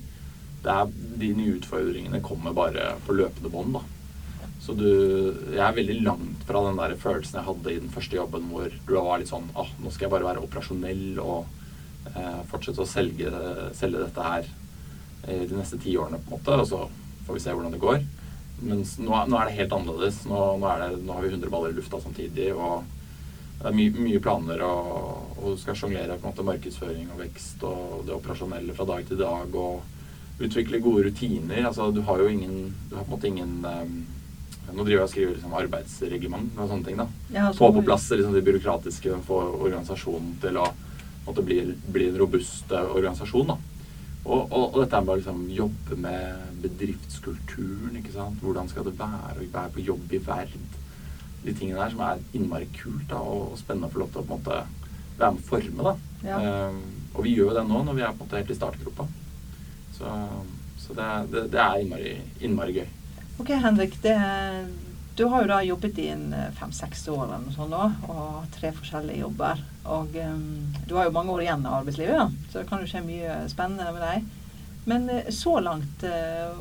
er, 0.61 0.93
de 1.21 1.31
nye 1.33 1.57
utfordringene 1.57 2.21
kommer 2.25 2.53
bare 2.57 2.93
på 3.05 3.15
løpende 3.17 3.51
bånd. 3.53 3.77
da. 3.79 4.47
Så 4.61 4.75
du 4.77 4.85
Jeg 4.85 5.61
er 5.65 5.77
veldig 5.77 5.99
langt 6.05 6.43
fra 6.45 6.61
den 6.67 6.77
der 6.77 6.93
følelsen 7.01 7.39
jeg 7.39 7.47
hadde 7.47 7.73
i 7.73 7.79
den 7.81 7.93
første 7.93 8.17
jobben 8.17 8.49
hvor 8.51 8.69
du 8.69 8.93
var 8.93 9.21
litt 9.21 9.31
sånn 9.31 9.49
ah, 9.57 9.69
nå 9.81 9.89
skal 9.89 10.05
jeg 10.05 10.13
bare 10.13 10.27
være 10.27 10.43
operasjonell 10.45 11.17
og 11.23 11.47
eh, 12.13 12.41
fortsette 12.51 12.83
å 12.83 12.89
selge, 12.89 13.31
selge 13.77 14.03
dette 14.03 14.27
her 14.27 14.51
de 15.27 15.57
neste 15.57 15.79
ti 15.81 15.93
årene, 15.97 16.21
på 16.21 16.31
en 16.31 16.39
måte, 16.39 16.57
og 16.63 16.67
så 16.69 16.81
får 17.27 17.37
vi 17.37 17.43
se 17.43 17.53
hvordan 17.53 17.75
det 17.75 17.83
går. 17.83 18.01
Mens 18.61 18.95
nå, 19.01 19.13
nå 19.27 19.37
er 19.37 19.49
det 19.49 19.57
helt 19.57 19.75
annerledes. 19.75 20.23
Nå, 20.29 20.39
nå, 20.61 20.73
det, 20.81 20.89
nå 21.05 21.15
har 21.17 21.25
vi 21.25 21.31
100 21.33 21.53
baller 21.53 21.73
i 21.73 21.77
lufta 21.77 22.01
samtidig, 22.01 22.51
og 22.53 22.83
det 23.61 23.69
er 23.69 23.77
my, 23.77 23.87
mye 23.93 24.21
planer, 24.21 24.63
og, 24.65 25.35
og 25.37 25.53
du 25.53 25.61
skal 25.61 25.77
sjonglere 25.77 26.17
markedsføring 26.21 27.11
og 27.13 27.21
vekst 27.21 27.61
og 27.67 28.05
det 28.07 28.15
operasjonelle 28.15 28.73
fra 28.77 28.87
dag 28.89 29.05
til 29.09 29.21
dag, 29.21 29.57
og 29.57 30.41
utvikle 30.41 30.81
gode 30.81 31.05
rutiner. 31.09 31.67
Altså, 31.69 31.91
du 31.93 32.01
har 32.07 32.21
jo 32.21 32.29
ingen 32.29 32.73
Du 32.89 32.95
har 32.95 33.05
på 33.05 33.11
en 33.11 33.13
måte 33.13 33.27
ingen 33.29 33.65
um, 33.65 34.05
Nå 34.71 34.85
driver 34.85 35.01
jeg 35.01 35.03
og 35.03 35.11
skriver 35.11 35.33
liksom, 35.35 35.53
arbeidsreglement 35.57 36.57
og 36.57 36.69
sånne 36.69 36.85
ting. 36.85 36.97
da 37.01 37.07
Ja, 37.33 37.49
få 37.53 37.73
på 37.75 37.81
plass 37.83 38.05
liksom, 38.13 38.31
det 38.33 38.43
byråkratiske, 38.45 39.17
få 39.27 39.39
organisasjonen 39.57 40.37
til 40.41 40.59
å 40.61 40.67
måtte 41.25 41.43
bli, 41.43 41.57
bli 41.91 42.07
en 42.07 42.19
robust 42.21 42.71
eh, 42.71 42.93
organisasjon. 42.95 43.51
Da. 43.51 43.57
Og, 44.21 44.51
og, 44.53 44.65
og 44.75 44.75
dette 44.83 44.97
er 44.99 45.05
bare 45.07 45.17
liksom 45.21 45.39
jobbe 45.49 45.95
med 45.97 46.59
bedriftskulturen. 46.61 47.95
ikke 47.97 48.13
sant? 48.13 48.37
Hvordan 48.43 48.69
skal 48.69 48.85
det 48.85 48.93
være 48.99 49.33
å 49.41 49.47
være 49.55 49.73
på 49.75 49.85
jobb 49.87 50.13
i 50.13 50.19
Verd? 50.25 50.53
De 51.41 51.53
tingene 51.57 51.79
der 51.81 51.89
som 51.95 52.03
er 52.05 52.21
innmari 52.37 52.67
kult 52.75 53.07
da, 53.09 53.17
og, 53.17 53.55
spennende 53.57 53.89
å 53.89 53.93
få 53.95 54.03
lov 54.03 54.11
til 54.13 54.21
å 54.21 54.25
på 54.29 54.35
en 54.35 54.43
måte 54.43 54.59
være 55.17 55.31
med 55.33 55.41
å 55.41 55.47
forme. 55.47 55.87
da. 55.87 55.95
Ja. 56.27 56.37
Um, 56.69 56.81
og 57.15 57.25
vi 57.25 57.33
gjør 57.33 57.49
jo 57.49 57.55
det 57.57 57.65
nå 57.67 57.81
når 57.87 57.97
vi 57.97 58.03
er 58.05 58.13
på 58.13 58.21
en 58.21 58.27
måte 58.27 58.37
helt 58.43 58.53
i 58.53 58.59
startgropa. 58.59 59.07
Så, 59.97 60.13
så 60.85 60.93
det, 60.97 61.07
er- 61.07 61.27
det, 61.33 61.43
det 61.55 61.63
er 61.65 61.81
innmari, 61.81 62.13
innmari 62.45 62.77
gøy. 62.77 62.87
Ok, 63.41 63.49
Henrik. 63.65 63.97
Det, 64.05 64.13
du 65.15 65.25
har 65.25 65.43
jo 65.43 65.49
da 65.51 65.63
jobbet 65.63 65.97
i 65.99 66.07
en 66.13 66.33
eh, 66.33 66.51
fem-seks 66.55 67.07
år 67.11 67.23
eller 67.25 67.41
noe 67.43 67.55
sånt 67.55 67.73
nå, 67.73 67.87
og 68.13 68.51
tre 68.55 68.71
forskjellige 68.75 69.23
jobber. 69.25 69.63
Og 69.91 70.15
um, 70.15 70.45
du 70.87 70.95
har 70.95 71.09
jo 71.09 71.15
mange 71.15 71.33
år 71.33 71.43
igjen 71.45 71.65
av 71.65 71.81
arbeidslivet, 71.81 72.15
da, 72.21 72.51
så 72.51 72.61
det 72.61 72.69
kan 72.69 72.83
jo 72.83 72.91
skje 72.91 73.03
mye 73.05 73.39
spennende 73.51 73.91
med 73.91 74.05
deg. 74.05 74.29
Men 74.87 75.09
eh, 75.11 75.33
så 75.35 75.57
langt, 75.63 76.05
uh, 76.07 76.55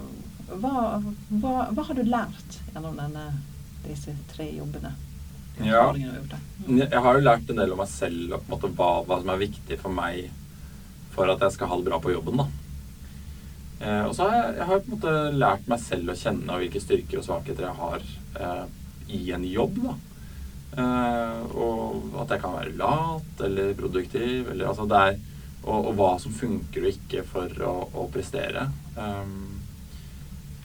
hva, 0.50 0.98
hva, 1.30 1.54
hva 1.70 1.86
har 1.86 1.96
du 1.96 2.02
lært 2.08 2.58
gjennom 2.72 2.98
denne, 2.98 3.28
disse 3.86 4.16
tre 4.34 4.48
jobbene? 4.56 4.92
Ja. 5.60 5.90
Mm. 5.92 6.80
Jeg 6.80 7.02
har 7.04 7.16
jo 7.16 7.24
lært 7.24 7.50
en 7.52 7.60
del 7.60 7.74
om 7.74 7.82
meg 7.82 7.90
selv 7.92 8.32
og 8.32 8.40
på 8.40 8.48
en 8.48 8.54
måte 8.54 8.72
hva, 8.78 8.90
hva 9.06 9.20
som 9.20 9.32
er 9.34 9.42
viktig 9.42 9.76
for 9.82 9.92
meg 9.92 10.30
for 11.14 11.30
at 11.30 11.42
jeg 11.44 11.56
skal 11.56 11.70
ha 11.70 11.78
det 11.78 11.88
bra 11.90 11.98
på 12.02 12.14
jobben. 12.14 12.40
da. 12.40 12.46
Eh, 13.80 14.02
og 14.08 14.14
så 14.16 14.26
har 14.26 14.36
jeg, 14.36 14.56
jeg 14.58 14.68
har 14.70 14.80
på 14.80 14.90
en 14.90 14.96
måte 14.96 15.14
lært 15.36 15.70
meg 15.70 15.82
selv 15.82 16.12
å 16.12 16.18
kjenne 16.18 16.54
og 16.54 16.64
hvilke 16.64 16.82
styrker 16.82 17.20
og 17.20 17.26
svakheter 17.26 17.68
jeg 17.68 17.80
har 17.80 18.10
eh, 18.38 18.64
i 19.16 19.32
en 19.34 19.44
jobb. 19.44 19.80
da. 19.88 19.96
Eh, 20.78 21.40
og 21.58 22.20
at 22.22 22.36
jeg 22.36 22.42
kan 22.44 22.54
være 22.54 22.76
lat 22.78 23.40
eller 23.46 23.72
produktiv. 23.74 24.50
Eller, 24.52 24.68
altså 24.70 24.86
det 24.90 25.00
er, 25.08 25.18
og, 25.64 25.90
og 25.90 25.94
hva 25.98 26.10
som 26.22 26.32
funker 26.32 26.86
og 26.86 26.92
ikke 26.94 27.24
for 27.26 27.64
å, 27.66 27.74
å 27.94 28.06
prestere. 28.14 28.68
Um, 28.96 29.58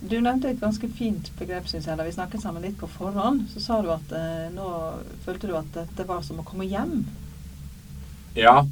Du 0.05 0.19
nevnte 0.21 0.49
et 0.51 0.59
ganske 0.61 0.87
fint 0.93 1.31
begrep, 1.39 1.65
syns 1.71 1.87
jeg, 1.87 1.97
da 1.97 2.03
vi 2.05 2.11
snakket 2.13 2.43
sammen 2.43 2.61
litt 2.61 2.75
på 2.77 2.87
forhånd. 2.91 3.47
Så 3.49 3.63
sa 3.63 3.81
du 3.81 3.89
at 3.93 4.11
eh, 4.13 4.49
nå 4.53 4.67
følte 5.25 5.47
du 5.49 5.55
at 5.57 5.71
dette 5.73 6.05
var 6.05 6.21
som 6.27 6.39
å 6.43 6.45
komme 6.45 6.67
hjem. 6.69 6.99
ja, 8.35 8.65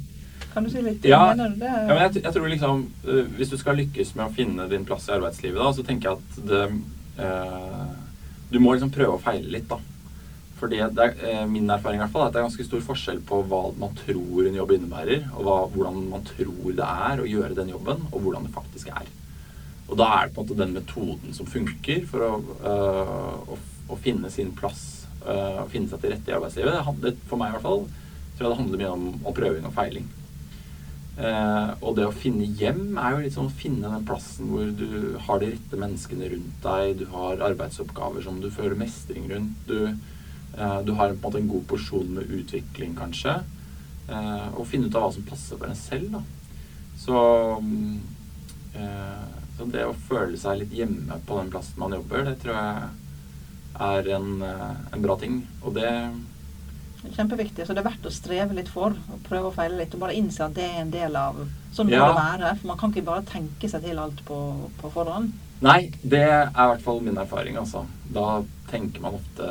Kan 0.52 0.64
du 0.64 0.70
si 0.70 0.82
litt? 0.84 1.04
Ja. 1.04 1.34
Mener 1.34 1.48
du 1.50 1.56
det? 1.64 1.72
Ja, 1.88 1.94
men 1.96 2.02
jeg, 2.04 2.22
jeg 2.22 2.32
tror 2.36 2.48
liksom 2.52 2.82
eh, 3.08 3.24
Hvis 3.38 3.50
du 3.50 3.56
skal 3.58 3.78
lykkes 3.80 4.14
med 4.14 4.26
å 4.28 4.34
finne 4.36 4.68
din 4.70 4.84
plass 4.86 5.08
i 5.08 5.14
arbeidslivet, 5.16 5.58
da, 5.58 5.72
så 5.74 5.82
tenker 5.86 6.10
jeg 6.12 6.20
at 6.20 6.38
det 6.50 6.62
eh, 7.24 7.83
Du 8.54 8.60
må 8.62 8.76
liksom 8.76 8.92
prøve 8.94 9.16
å 9.16 9.22
feile 9.22 9.50
litt, 9.50 9.66
da. 9.66 9.80
For 10.60 10.70
det 10.70 10.78
er, 10.86 11.14
eh, 11.26 11.42
min 11.50 11.66
erfaring 11.66 11.98
i 11.98 12.04
hvert 12.04 12.12
fall 12.12 12.22
er 12.22 12.28
at 12.30 12.36
det 12.36 12.40
er 12.40 12.46
ganske 12.46 12.66
stor 12.68 12.84
forskjell 12.86 13.18
på 13.26 13.40
hva 13.50 13.62
man 13.80 13.96
tror 13.98 14.46
en 14.46 14.58
jobb 14.60 14.76
innebærer, 14.76 15.26
og 15.34 15.42
hva, 15.42 15.56
hvordan 15.74 15.98
man 16.12 16.22
tror 16.28 16.70
det 16.78 16.86
er 16.86 17.20
å 17.20 17.26
gjøre 17.26 17.58
den 17.58 17.72
jobben, 17.74 18.06
og 18.12 18.22
hvordan 18.22 18.46
det 18.46 18.54
faktisk 18.54 18.92
er. 18.94 19.10
Og 19.88 19.98
da 19.98 20.06
er 20.14 20.28
det 20.28 20.36
på 20.36 20.40
en 20.40 20.46
måte 20.46 20.60
den 20.62 20.76
metoden 20.78 21.34
som 21.36 21.50
funker 21.50 22.06
for 22.08 22.24
å, 22.28 22.32
øh, 22.70 23.54
å, 23.56 23.58
å 23.90 23.98
finne 24.00 24.30
sin 24.32 24.54
plass, 24.56 25.04
øh, 25.26 25.64
å 25.64 25.68
finne 25.72 25.90
seg 25.90 26.00
til 26.00 26.14
rette 26.14 26.30
i 26.30 26.36
arbeidslivet. 26.38 26.94
Det 27.02 27.16
for 27.26 27.40
meg 27.40 27.50
i 27.50 27.56
hvert 27.58 27.66
fall, 27.66 27.84
tror 28.36 28.46
jeg 28.46 28.54
det 28.54 28.60
handler 28.62 28.84
mye 28.84 28.94
om, 28.94 29.08
om 29.18 29.36
prøving 29.36 29.66
og 29.66 29.74
feiling. 29.74 30.06
Eh, 31.14 31.68
og 31.78 31.94
det 31.94 32.08
å 32.08 32.14
finne 32.14 32.48
hjem 32.58 32.96
er 32.98 33.14
jo 33.14 33.20
litt 33.22 33.36
sånn 33.36 33.46
å 33.46 33.58
finne 33.60 33.90
den 33.90 34.06
plassen 34.08 34.48
hvor 34.50 34.70
du 34.74 35.14
har 35.26 35.38
de 35.38 35.52
rette 35.52 35.78
menneskene 35.78 36.30
rundt 36.32 36.64
deg, 36.64 36.96
du 36.98 37.04
har 37.12 37.44
arbeidsoppgaver 37.52 38.24
som 38.24 38.40
du 38.42 38.48
føler 38.50 38.74
mestring 38.80 39.28
rundt, 39.30 39.68
du, 39.68 39.94
eh, 40.58 40.80
du 40.82 40.90
har 40.98 41.14
på 41.14 41.14
en 41.14 41.22
måte 41.22 41.42
en 41.42 41.52
god 41.52 41.68
porsjon 41.70 42.10
med 42.16 42.34
utvikling, 42.40 42.96
kanskje. 42.98 43.38
Eh, 44.08 44.48
og 44.58 44.66
finne 44.68 44.90
ut 44.90 44.98
av 44.98 45.06
hva 45.06 45.14
som 45.14 45.28
passer 45.28 45.60
for 45.60 45.70
en 45.70 45.78
selv, 45.78 46.10
da. 46.16 46.24
Så, 46.98 47.16
mm, 47.62 48.00
eh, 48.74 49.24
så 49.54 49.70
det 49.70 49.86
å 49.86 49.96
føle 50.08 50.36
seg 50.40 50.60
litt 50.60 50.74
hjemme 50.74 51.20
på 51.26 51.38
den 51.38 51.50
plassen 51.54 51.78
man 51.78 51.94
jobber, 51.94 52.26
det 52.26 52.40
tror 52.42 52.58
jeg 52.58 52.88
er 53.86 54.14
en, 54.18 54.42
eh, 54.42 54.76
en 54.92 55.02
bra 55.02 55.16
ting. 55.16 55.46
Og 55.62 55.74
det 55.78 55.90
Kjempeviktig. 57.12 57.66
Så 57.66 57.74
det 57.74 57.82
er 57.84 57.90
verdt 57.90 58.06
å 58.08 58.12
streve 58.12 58.56
litt 58.56 58.70
for, 58.72 58.96
og 59.12 59.22
prøve 59.28 59.50
og 59.50 59.54
feile 59.58 59.76
litt, 59.78 59.94
og 59.94 60.00
bare 60.00 60.16
innse 60.16 60.44
at 60.46 60.54
det 60.56 60.64
er 60.64 60.80
en 60.82 60.90
del 60.94 61.16
av 61.20 61.42
Sånn 61.74 61.88
må 61.90 61.96
Ja. 61.98 62.06
det 62.06 62.16
være. 62.20 62.56
For 62.60 62.66
man 62.70 62.78
kan 62.78 62.92
ikke 62.92 63.04
bare 63.04 63.22
tenke 63.26 63.68
seg 63.68 63.82
til 63.82 63.98
alt 63.98 64.24
på, 64.24 64.38
på 64.78 64.90
forhånd. 64.94 65.32
Nei, 65.60 65.90
det 66.02 66.22
er 66.22 66.46
i 66.46 66.68
hvert 66.70 66.82
fall 66.82 67.00
min 67.00 67.16
erfaring, 67.18 67.56
altså. 67.56 67.86
Da 68.12 68.42
tenker 68.70 69.00
man 69.00 69.14
ofte 69.14 69.48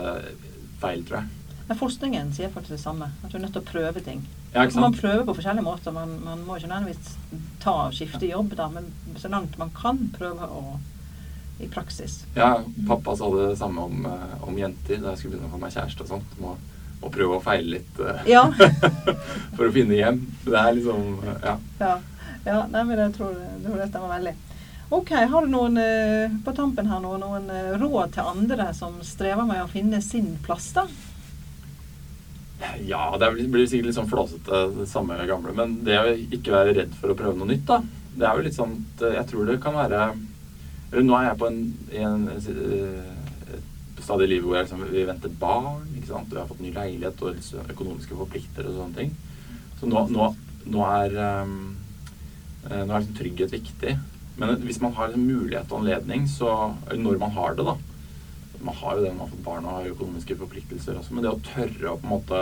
feil, 0.80 1.04
tror 1.04 1.20
jeg. 1.20 1.28
Men 1.68 1.78
forskningen 1.78 2.32
sier 2.34 2.50
faktisk 2.50 2.76
det 2.76 2.80
samme. 2.80 3.12
At 3.24 3.32
du 3.32 3.38
er 3.38 3.42
nødt 3.42 3.54
til 3.54 3.62
å 3.62 3.72
prøve 3.72 4.04
ting. 4.04 4.26
Ja, 4.54 4.66
man 4.76 4.94
prøver 4.94 5.26
på 5.26 5.36
forskjellige 5.36 5.64
måter. 5.64 5.92
Man, 5.96 6.20
man 6.24 6.44
må 6.46 6.58
ikke 6.58 6.70
nødvendigvis 6.70 7.16
ta 7.60 7.88
og 7.88 7.94
skifte 7.94 8.28
jobb, 8.30 8.56
da, 8.56 8.68
men 8.70 8.92
så 9.18 9.32
langt 9.32 9.58
man 9.58 9.72
kan, 9.76 10.10
prøve 10.18 10.48
å 10.48 10.80
i 11.60 11.68
praksis. 11.68 12.26
Ja, 12.36 12.60
pappa 12.88 13.16
sa 13.16 13.30
det 13.36 13.58
samme 13.58 13.82
om, 13.82 14.06
eh, 14.06 14.44
om 14.48 14.58
jenter 14.58 14.98
da 15.02 15.14
jeg 15.14 15.18
skulle 15.22 15.38
begynne 15.38 15.50
å 15.52 15.54
få 15.54 15.62
meg 15.62 15.74
kjæreste 15.76 16.06
og 16.06 16.08
sånt. 16.08 16.38
Må 17.04 17.12
prøve 17.12 17.38
å 17.38 17.44
feile 17.44 17.78
litt 17.78 18.00
eh, 18.00 18.24
Ja. 18.32 18.46
for 19.58 19.68
å 19.68 19.74
finne 19.76 20.00
hjem. 20.00 20.24
Det 20.46 20.58
er 20.60 20.74
liksom 20.78 21.22
Ja. 21.44 21.56
Ja, 21.82 21.94
ja 22.48 22.60
nei, 22.72 22.84
men 22.88 23.00
jeg 23.06 23.16
tror, 23.18 23.38
tror 23.66 23.80
det 23.82 23.90
stemmer 23.92 24.16
veldig. 24.16 24.36
Ok, 24.94 25.10
Har 25.32 25.46
du 25.46 25.50
noen 25.52 25.80
eh, 25.82 26.34
på 26.46 26.54
tampen 26.56 26.88
her 26.92 27.02
noen, 27.02 27.24
noen 27.24 27.50
eh, 27.50 27.74
råd 27.82 28.14
til 28.14 28.30
andre 28.30 28.70
som 28.78 29.00
strever 29.06 29.48
med 29.50 29.64
å 29.64 29.72
finne 29.72 30.00
sin 30.06 30.36
plass, 30.46 30.70
da? 30.76 30.86
Ja, 32.86 33.10
det 33.20 33.32
blir 33.52 33.66
sikkert 33.68 33.90
litt 33.90 33.98
sånn 33.98 34.12
flåsete, 34.12 34.60
det 34.78 34.86
samme 34.88 35.18
gamle. 35.28 35.52
Men 35.58 35.80
det 35.84 35.98
å 36.00 36.14
ikke 36.14 36.54
være 36.54 36.76
redd 36.78 36.94
for 37.00 37.12
å 37.12 37.18
prøve 37.20 37.36
noe 37.40 37.50
nytt, 37.50 37.66
da. 37.68 37.82
Det 38.14 38.28
er 38.30 38.38
jo 38.38 38.46
litt 38.46 38.56
sånn 38.56 38.76
at 38.78 39.02
Jeg 39.16 39.26
tror 39.32 39.48
det 39.50 39.56
kan 39.64 39.74
være 39.74 40.04
Eller 40.92 41.06
nå 41.08 41.16
er 41.18 41.24
jeg 41.32 41.38
på 41.42 41.48
en, 41.50 41.56
en 41.98 42.28
i 44.04 44.28
livet 44.28 44.46
hvor 44.48 44.58
jeg 44.58 44.68
liksom, 44.68 44.84
vi 44.92 45.06
venter 45.08 45.38
barn. 45.40 45.86
ikke 45.98 46.10
sant? 46.10 46.32
Vi 46.32 46.40
har 46.40 46.50
fått 46.50 46.64
ny 46.64 46.74
leilighet 46.76 47.22
og 47.24 47.40
sånn 47.46 47.72
økonomiske 47.74 48.18
forpliktelser 48.20 48.72
og 48.72 48.80
sånne 48.82 49.00
ting. 49.00 49.14
Så 49.80 49.90
nå, 49.90 50.04
nå, 50.14 50.34
nå 50.74 50.90
er 50.90 51.16
um, 51.44 51.56
Nå 52.64 52.80
er 52.80 53.02
liksom 53.02 53.16
trygghet 53.18 53.52
viktig. 53.52 53.98
Men 54.40 54.54
hvis 54.64 54.80
man 54.80 54.94
har 54.96 55.10
liksom 55.10 55.26
mulighet 55.28 55.72
og 55.72 55.82
anledning, 55.82 56.30
så 56.32 56.74
når 56.96 57.18
man 57.20 57.34
har 57.36 57.58
det, 57.58 57.66
da. 57.68 57.76
Man 58.64 58.78
har 58.80 58.96
jo 58.96 59.04
det 59.04 59.12
man 59.12 59.26
har 59.26 59.34
fått 59.34 59.44
barn 59.44 59.66
og 59.68 59.76
har 59.76 59.90
økonomiske 59.92 60.38
forpliktelser 60.40 60.96
også, 60.96 61.14
men 61.14 61.26
det 61.26 61.34
å 61.34 61.42
tørre 61.44 61.92
å 61.92 61.98
på 62.00 62.08
en 62.08 62.14
måte 62.14 62.40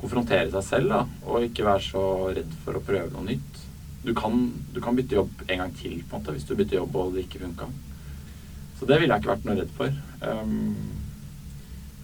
konfrontere 0.00 0.48
seg 0.54 0.64
selv, 0.64 0.94
da, 0.94 1.00
og 1.26 1.48
ikke 1.48 1.66
være 1.66 1.84
så 1.84 2.04
redd 2.30 2.54
for 2.64 2.78
å 2.78 2.84
prøve 2.86 3.10
noe 3.12 3.26
nytt. 3.32 3.60
Du 4.06 4.14
kan, 4.16 4.46
du 4.72 4.80
kan 4.80 4.96
bytte 4.96 5.18
jobb 5.18 5.42
en 5.46 5.64
gang 5.64 5.74
til 5.76 5.98
på 5.98 6.14
en 6.14 6.22
måte, 6.22 6.36
hvis 6.36 6.46
du 6.48 6.54
bytter 6.54 6.78
jobb 6.78 6.96
og 6.96 7.16
det 7.16 7.26
ikke 7.26 7.42
funka. 7.42 7.68
Så 8.80 8.86
det 8.88 8.96
ville 8.96 9.12
jeg 9.12 9.20
ikke 9.20 9.34
vært 9.34 9.42
noe 9.44 9.58
redd 9.58 9.72
for. 9.76 9.96
Um, 10.24 10.76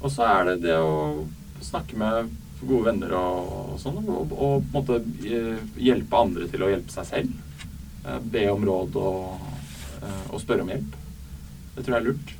og 0.02 0.10
så 0.12 0.26
er 0.28 0.50
det 0.50 0.56
det 0.66 0.74
å 0.76 1.24
snakke 1.64 1.96
med 1.96 2.34
gode 2.60 2.90
venner 2.90 3.14
og, 3.16 3.48
og 3.54 3.78
sånn, 3.80 4.02
og, 4.04 4.34
og, 4.36 4.66
på 4.68 4.68
en 4.68 4.74
måte 4.74 4.98
eh, 5.24 5.62
hjelpe 5.80 6.20
andre 6.20 6.48
til 6.52 6.66
å 6.66 6.68
hjelpe 6.68 6.92
seg 6.92 7.08
selv. 7.08 7.64
Uh, 8.04 8.18
be 8.20 8.44
om 8.52 8.68
råd 8.68 9.00
og, 9.00 9.48
uh, 10.02 10.26
og 10.28 10.42
spørre 10.44 10.66
om 10.66 10.74
hjelp. 10.74 11.00
Det 11.78 11.86
tror 11.86 11.96
jeg 11.96 12.02
er 12.02 12.08
lurt. 12.10 12.36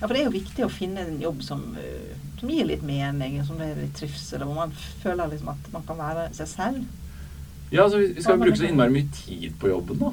Ja, 0.00 0.02
for 0.02 0.16
det 0.16 0.20
er 0.24 0.26
jo 0.26 0.34
viktig 0.34 0.66
å 0.66 0.74
finne 0.74 1.06
en 1.06 1.22
jobb 1.22 1.46
som, 1.46 1.62
som 2.40 2.50
gir 2.50 2.66
litt 2.66 2.82
mening, 2.84 3.38
som 3.46 3.62
det 3.62 3.70
er 3.70 3.78
litt 3.78 3.94
trivsel, 3.96 4.42
hvor 4.42 4.58
man 4.58 4.74
føler 5.04 5.30
liksom 5.30 5.54
at 5.54 5.70
man 5.72 5.86
kan 5.86 6.02
være 6.02 6.26
seg 6.36 6.50
selv. 6.50 7.05
Ja, 7.70 7.82
altså 7.82 7.98
Vi 7.98 8.22
skal 8.22 8.38
bruke 8.38 8.56
så 8.58 8.68
innmari 8.68 8.92
mye 8.94 9.08
tid 9.14 9.56
på 9.58 9.68
jobben. 9.72 9.98
da. 9.98 10.12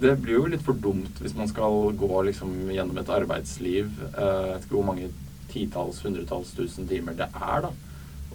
Det. 0.00 0.16
Blir 0.20 0.34
jo 0.34 0.48
litt 0.52 0.64
for 0.64 0.76
dumt 0.76 1.22
hvis 1.24 1.36
man 1.36 1.48
skal 1.48 1.92
gå 1.96 2.22
liksom 2.28 2.52
gjennom 2.70 2.98
et 3.00 3.12
arbeidsliv. 3.12 3.88
Jeg 4.12 4.50
vet 4.50 4.66
ikke 4.66 4.76
hvor 4.76 4.90
mange 4.90 5.08
titalls, 5.48 6.02
hundretalls, 6.04 6.52
tusen 6.56 6.88
timer 6.88 7.16
det 7.16 7.30
er, 7.32 7.64
da. 7.64 7.72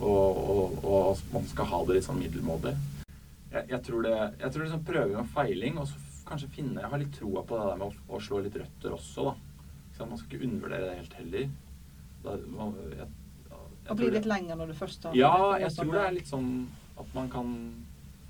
Og, 0.02 0.40
og, 0.50 0.80
og, 0.82 1.20
man 1.34 1.46
skal 1.46 1.70
ha 1.70 1.84
det 1.86 2.00
litt 2.00 2.08
sånn 2.08 2.18
middelmådig. 2.18 2.74
Jeg, 3.52 3.68
jeg, 3.68 3.82
tror 3.86 4.08
det 4.08 4.16
jeg 4.16 4.50
tror 4.50 4.64
liksom 4.66 4.84
prøving 4.88 5.22
og 5.22 5.30
feiling, 5.36 5.78
og 5.78 5.90
så 5.92 6.26
kanskje 6.32 6.48
finne 6.56 6.80
Jeg 6.80 6.90
har 6.94 7.02
litt 7.02 7.16
troa 7.18 7.44
på 7.44 7.58
det 7.60 7.66
der 7.68 7.80
med 7.82 7.90
å, 7.92 8.06
å, 8.16 8.22
slå 8.24 8.40
litt 8.42 8.58
røtter 8.58 8.96
også, 8.96 9.30
da. 9.30 9.66
Så 9.98 10.08
man 10.10 10.18
skal 10.18 10.32
ikke 10.32 10.48
undervurdere 10.48 10.88
det 10.88 10.98
helt 10.98 11.18
heller. 11.20 11.50
Da, 12.24 12.38
man, 12.56 12.74
jeg, 12.96 13.10
jeg, 13.52 13.62
og 13.92 13.98
bli 14.00 14.12
litt 14.16 14.30
lenger 14.30 14.58
når 14.58 14.72
du 14.72 14.78
først 14.78 15.06
har 15.06 15.18
Ja, 15.18 15.34
jeg 15.62 15.74
tror 15.78 15.94
det 15.94 16.04
er 16.08 16.16
litt 16.16 16.30
sånn 16.30 16.52
at 17.02 17.16
man 17.18 17.30
kan 17.34 17.54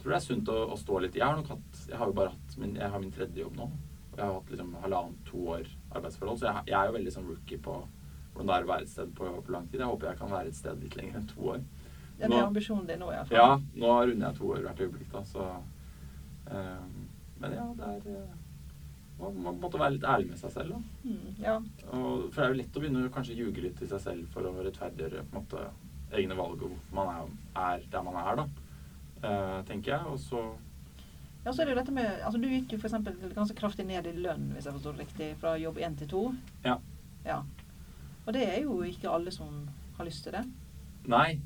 tror 0.01 0.13
det 0.13 0.17
er 0.17 0.25
sunt 0.25 0.51
å, 0.51 0.57
å, 0.73 0.77
stå 0.79 0.99
litt 1.03 1.17
Jeg 1.19 1.25
har 1.27 1.37
nok 1.37 1.53
hatt 1.53 1.79
Jeg 1.89 1.97
har 1.99 2.09
jo 2.09 2.17
bare 2.17 2.33
hatt 2.33 2.57
min, 2.61 2.75
jeg 2.79 2.93
har 2.93 3.01
min 3.03 3.13
tredje 3.15 3.43
jobb 3.43 3.57
nå. 3.59 3.67
Og 4.11 4.17
jeg 4.17 4.25
har 4.25 4.35
hatt 4.35 4.51
liksom 4.51 4.75
halvannet, 4.83 5.23
to 5.29 5.41
år 5.55 5.67
arbeidsforhold. 5.89 6.39
Så 6.41 6.47
jeg, 6.49 6.63
jeg, 6.71 6.77
er 6.79 6.89
jo 6.89 6.95
veldig 6.97 7.13
sånn 7.15 7.29
rookie 7.29 7.61
på 7.63 7.77
hvordan 8.31 8.49
det 8.49 8.55
er 8.57 8.65
å 8.65 8.71
være 8.71 8.87
et 8.87 8.91
sted 8.91 9.13
på, 9.15 9.29
på, 9.37 9.53
lang 9.53 9.69
tid. 9.69 9.79
Jeg 9.81 9.91
håper 9.91 10.11
jeg 10.11 10.19
kan 10.19 10.31
være 10.31 10.51
et 10.51 10.59
sted 10.59 10.83
litt 10.83 10.97
lenger 10.99 11.19
enn 11.19 11.29
to 11.31 11.47
år. 11.53 11.63
Ja, 12.21 12.27
det 12.27 12.37
er 12.37 12.45
ambisjonen 12.45 12.85
din 12.87 13.01
nå, 13.01 13.09
iallfall. 13.11 13.39
Ja, 13.39 13.81
nå 13.81 13.93
runder 13.97 14.27
jeg 14.27 14.37
to 14.37 14.51
år 14.53 14.65
hvert 14.67 14.83
øyeblikk, 14.83 15.09
da, 15.11 15.23
så 15.25 15.47
um, 16.51 16.97
Men 17.41 17.55
ja, 17.57 17.65
det 17.79 17.87
er 17.87 18.09
eh, 18.11 18.33
man, 19.21 19.39
man 19.45 19.61
måtte 19.61 19.79
være 19.81 19.95
litt 19.95 20.05
ærlig 20.07 20.31
med 20.31 20.41
seg 20.41 20.53
selv. 20.53 20.75
Da. 20.75 21.07
Mm, 21.09 21.39
ja. 21.41 21.55
Og, 21.89 22.27
for 22.27 22.37
det 22.37 22.45
er 22.45 22.53
jo 22.53 22.59
lett 22.59 22.77
å 22.77 22.83
begynne 22.83 23.05
å 23.07 23.13
kanskje 23.13 23.37
ljuge 23.39 23.63
litt 23.65 23.79
til 23.81 23.89
seg 23.91 24.03
selv 24.03 24.35
for 24.35 24.47
å 24.47 24.53
rettferdiggjøre 24.59 25.23
på 25.23 25.33
en 25.33 25.39
måte 25.39 25.65
egne 26.17 26.37
valg 26.37 26.59
og 26.59 26.73
hvorfor 26.73 26.97
man 26.97 27.11
er, 27.13 27.33
er 27.63 27.87
der 27.91 28.05
man 28.05 28.19
er, 28.21 28.43
da. 28.43 28.60
Uh, 29.21 29.61
tenker 29.67 29.95
jeg. 29.95 30.05
Og 30.09 30.19
så 30.19 30.41
Ja, 31.45 31.51
så 31.51 31.61
er 31.61 31.69
det 31.69 31.73
jo 31.73 31.79
dette 31.79 31.93
med 31.93 32.23
Altså 32.25 32.39
du 32.41 32.47
gikk 32.49 32.73
jo 32.73 32.79
f.eks. 32.81 32.95
ganske 33.35 33.57
kraftig 33.57 33.85
ned 33.85 34.07
i 34.09 34.15
lønn, 34.17 34.51
hvis 34.55 34.65
jeg 34.65 34.75
forstår 34.77 34.97
det 34.97 35.05
riktig, 35.05 35.29
fra 35.41 35.55
jobb 35.61 35.77
én 35.77 35.97
til 35.97 36.09
to. 36.09 36.23
Ja. 36.65 36.77
ja. 37.25 37.41
Og 38.25 38.33
det 38.33 38.43
er 38.47 38.61
jo 38.63 38.81
ikke 38.85 39.09
alle 39.09 39.33
som 39.33 39.69
har 39.97 40.07
lyst 40.07 40.23
til 40.25 40.37
det. 40.37 40.45
Nei. 41.09 41.39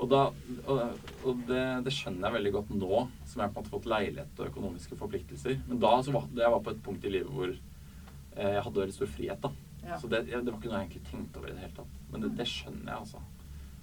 Og, 0.00 0.08
da, 0.10 0.22
og, 0.66 1.02
og 1.28 1.42
det, 1.46 1.64
det, 1.86 1.92
skjønner 1.94 2.26
jeg 2.26 2.36
veldig 2.38 2.52
godt 2.54 2.70
nå, 2.74 3.02
som 3.28 3.42
jeg 3.42 3.52
på 3.52 3.60
en 3.60 3.66
måte 3.66 3.74
fått 3.74 3.90
leilighet 3.90 4.40
og 4.40 4.48
økonomiske 4.48 4.98
forpliktelser. 4.98 5.58
Men 5.68 5.82
da 5.82 5.92
så 6.02 6.14
var 6.14 6.30
det, 6.30 6.42
jeg 6.42 6.54
var 6.54 6.64
på 6.64 6.72
et 6.72 6.80
punkt 6.86 7.04
i 7.06 7.12
livet 7.12 7.34
hvor 7.34 7.52
eh, 7.52 8.48
jeg 8.56 8.64
hadde 8.64 8.82
veldig 8.82 8.96
stor 8.96 9.12
frihet. 9.12 9.44
da. 9.44 9.52
Ja. 9.82 9.98
Så 10.00 10.08
det, 10.08 10.24
det, 10.30 10.40
var 10.48 10.58
ikke 10.58 10.70
noe 10.70 10.80
jeg 10.80 10.88
egentlig 10.88 11.04
tenkte 11.10 11.42
over 11.42 11.50
i 11.50 11.54
det 11.54 11.64
hele 11.66 11.76
tatt. 11.76 12.00
Men 12.10 12.24
det, 12.24 12.32
det 12.40 12.48
skjønner 12.50 12.88
jeg, 12.88 12.98
altså. 13.04 13.22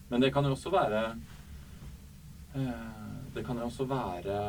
Men 0.10 0.26
det 0.26 0.32
kan 0.34 0.48
jo 0.48 0.56
også 0.56 0.74
være 0.74 1.04
eh, 2.58 3.19
det 3.36 3.46
kan 3.46 3.60
jo 3.60 3.70
også 3.70 3.86
være 3.90 4.40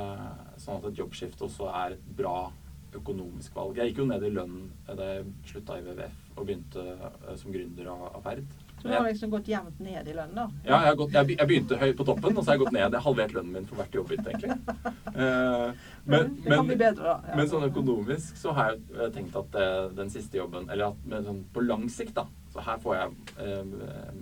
sånn 0.61 0.81
at 0.81 0.90
et 0.90 0.99
jobbskifte 1.01 1.47
også 1.47 1.69
er 1.73 1.97
et 1.97 2.11
bra 2.16 2.51
økonomisk 2.97 3.55
valg. 3.55 3.79
Jeg 3.79 3.90
gikk 3.90 4.03
jo 4.03 4.09
ned 4.11 4.25
i 4.27 4.33
lønn 4.35 4.57
da 4.88 5.12
jeg 5.12 5.29
slutta 5.47 5.79
i 5.79 5.85
WWF 5.87 6.27
og 6.40 6.43
begynte 6.49 6.83
eh, 6.97 7.37
som 7.38 7.55
gründer 7.55 7.93
av, 7.93 8.05
av 8.16 8.25
Ferd. 8.25 8.59
Så 8.81 8.88
du 8.88 8.95
har 8.95 9.05
liksom 9.05 9.33
gått 9.35 9.49
jevnt 9.51 9.81
ned 9.85 10.07
i 10.09 10.14
lønn, 10.16 10.33
da? 10.33 10.47
Ja, 10.64 10.79
jeg, 10.87 10.97
gått, 10.97 11.12
jeg, 11.12 11.37
begynte 11.51 11.77
høyt 11.77 11.99
på 11.99 12.07
toppen, 12.09 12.33
og 12.33 12.40
så 12.40 12.49
har 12.49 12.57
jeg 12.57 12.62
gått 12.62 12.73
ned. 12.73 12.81
Jeg 12.87 12.95
har 12.95 13.05
halvert 13.05 13.35
lønnen 13.37 13.59
min 13.59 13.66
for 13.69 13.81
hvert 13.81 13.99
jobbbytte, 14.01 14.33
egentlig. 14.33 14.57
Uh, 15.11 15.75
men, 16.07 16.37
bli 16.38 16.77
bedre. 16.79 17.16
Ja. 17.27 17.35
Men 17.37 17.49
sånn 17.51 17.66
økonomisk 17.66 18.38
så 18.38 18.55
har 18.57 18.71
jeg 18.79 19.09
tenkt 19.12 19.35
at 19.37 19.57
den 19.99 20.09
siste 20.09 20.38
jobben 20.38 20.71
Eller 20.71 20.95
at 20.95 21.25
sånn, 21.27 21.43
på 21.53 21.64
lang 21.66 21.83
sikt, 21.93 22.14
da. 22.16 22.25
Så 22.55 22.62
her 22.64 22.79
får 22.81 22.95
jeg 22.97 23.35
uh, 23.43 24.14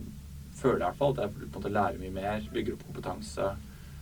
Føler 0.58 0.80
jeg 0.80 0.80
i 0.80 0.86
hvert 0.88 0.98
fall 0.98 1.14
at 1.14 1.20
jeg 1.22 1.34
på 1.36 1.44
en 1.44 1.52
måte 1.54 1.74
lærer 1.76 2.00
mye 2.00 2.14
mer, 2.16 2.48
bygger 2.56 2.74
opp 2.74 2.86
kompetanse. 2.88 3.50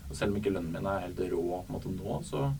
Og 0.09 0.17
selv 0.17 0.33
om 0.33 0.39
ikke 0.41 0.53
lønnen 0.55 0.73
min 0.73 0.89
er 0.89 1.05
helt 1.07 1.21
rå 1.33 1.43
på 1.43 1.63
en 1.67 1.75
måte 1.75 1.93
nå, 1.93 2.21
så, 2.27 2.51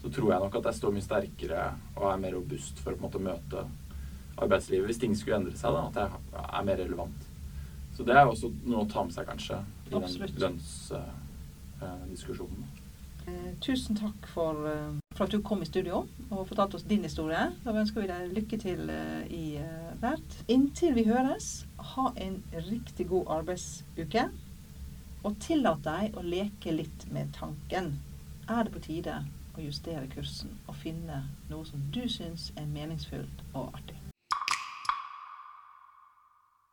så, 0.00 0.10
tror 0.10 0.32
jeg 0.32 0.44
nok 0.44 0.58
at 0.60 0.70
jeg 0.70 0.80
står 0.80 0.94
mye 0.94 1.04
sterkere 1.04 1.64
og 1.98 2.06
er 2.10 2.22
mer 2.22 2.36
robust 2.38 2.80
for 2.80 2.94
å 2.94 2.96
på 2.96 3.02
en 3.02 3.06
måte 3.08 3.24
møte 3.24 3.66
arbeidslivet 4.40 4.88
hvis 4.88 5.02
ting 5.02 5.16
skulle 5.16 5.42
endre 5.42 5.56
seg. 5.58 5.76
da, 5.76 5.82
At 5.90 5.96
jeg 6.34 6.46
er 6.48 6.68
mer 6.70 6.80
relevant. 6.80 7.28
Så 7.94 8.02
det 8.06 8.16
er 8.16 8.26
også 8.26 8.50
noe 8.64 8.82
å 8.82 8.88
ta 8.90 9.04
med 9.06 9.14
seg, 9.14 9.28
kanskje, 9.28 9.60
i 9.90 9.94
Absolutt. 9.94 10.32
den 10.40 10.56
lønnsdiskusjonen. 11.84 12.64
Uh, 12.64 13.28
uh, 13.28 13.52
tusen 13.62 13.96
takk 13.96 14.26
for, 14.32 14.66
uh, 14.66 14.96
for, 15.14 15.28
at 15.28 15.32
du 15.32 15.44
kom 15.46 15.62
i 15.62 15.68
studio 15.68 16.02
og 16.26 16.48
fortalte 16.48 16.80
oss 16.80 16.88
din 16.90 17.06
historie. 17.06 17.44
Da 17.62 17.70
ønsker 17.70 18.02
vi 18.02 18.10
deg 18.10 18.34
lykke 18.34 18.58
til 18.64 18.90
i 19.30 19.44
hvert. 20.02 20.40
Inntil 20.50 20.98
vi 20.98 21.06
høres, 21.06 21.52
ha 21.94 22.10
en 22.18 22.40
riktig 22.66 23.06
god 23.12 23.30
arbeidsuke. 23.38 24.26
Og 25.24 25.38
tillat 25.40 25.80
deg 25.84 26.16
å 26.18 26.22
leke 26.24 26.72
litt 26.74 27.06
med 27.12 27.32
tanken. 27.36 27.94
Er 28.44 28.66
det 28.66 28.74
på 28.74 28.82
tide 28.84 29.22
å 29.56 29.62
justere 29.64 30.04
kursen 30.12 30.52
og 30.68 30.76
finne 30.76 31.22
noe 31.48 31.64
som 31.64 31.80
du 31.94 32.02
syns 32.12 32.50
er 32.60 32.66
meningsfullt 32.68 33.44
og 33.54 33.70
artig? 33.72 33.96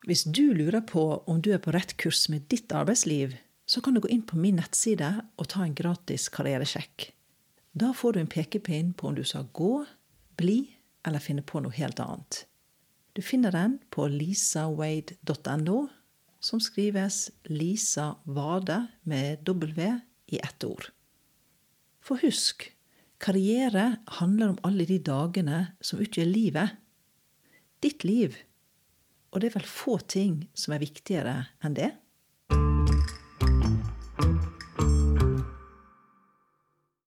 Hvis 0.10 0.26
du 0.26 0.50
lurer 0.58 0.82
på 0.84 1.06
om 1.30 1.40
du 1.40 1.52
er 1.54 1.62
på 1.64 1.72
rett 1.72 1.94
kurs 2.02 2.26
med 2.34 2.50
ditt 2.52 2.74
arbeidsliv, 2.74 3.38
så 3.70 3.80
kan 3.80 3.96
du 3.96 4.02
gå 4.04 4.10
inn 4.12 4.26
på 4.28 4.36
min 4.36 4.58
nettside 4.60 5.14
og 5.40 5.48
ta 5.54 5.64
en 5.64 5.78
gratis 5.78 6.28
karrieresjekk. 6.34 7.12
Da 7.72 7.94
får 7.96 8.14
du 8.14 8.20
en 8.20 8.32
pekepinn 8.32 8.92
på 8.98 9.08
om 9.08 9.16
du 9.16 9.24
skal 9.24 9.48
gå, 9.56 9.86
bli 10.36 10.74
eller 11.08 11.24
finne 11.24 11.46
på 11.46 11.62
noe 11.64 11.72
helt 11.78 12.02
annet. 12.04 12.44
Du 13.16 13.22
finner 13.24 13.54
den 13.56 13.78
på 13.94 14.10
lisawade.no 14.12 15.80
som 16.42 16.62
skrives 16.62 17.30
Lisa 17.50 18.16
Vade 18.26 18.88
med 19.08 19.46
W 19.48 20.00
i 20.34 20.40
ett 20.42 20.64
ord. 20.64 20.90
For 22.02 22.18
husk, 22.24 22.66
karriere 23.22 24.02
handler 24.20 24.56
om 24.56 24.62
alle 24.66 24.88
de 24.90 24.98
dagene 25.06 25.66
som 25.82 26.02
utgjør 26.02 26.30
livet. 26.30 26.78
Ditt 27.82 28.04
liv. 28.04 28.36
Og 29.32 29.42
det 29.42 29.52
er 29.52 29.60
vel 29.60 29.70
få 29.70 30.00
ting 30.10 30.42
som 30.58 30.74
er 30.74 30.84
viktigere 30.84 31.36
enn 31.64 31.78
det? 31.78 31.94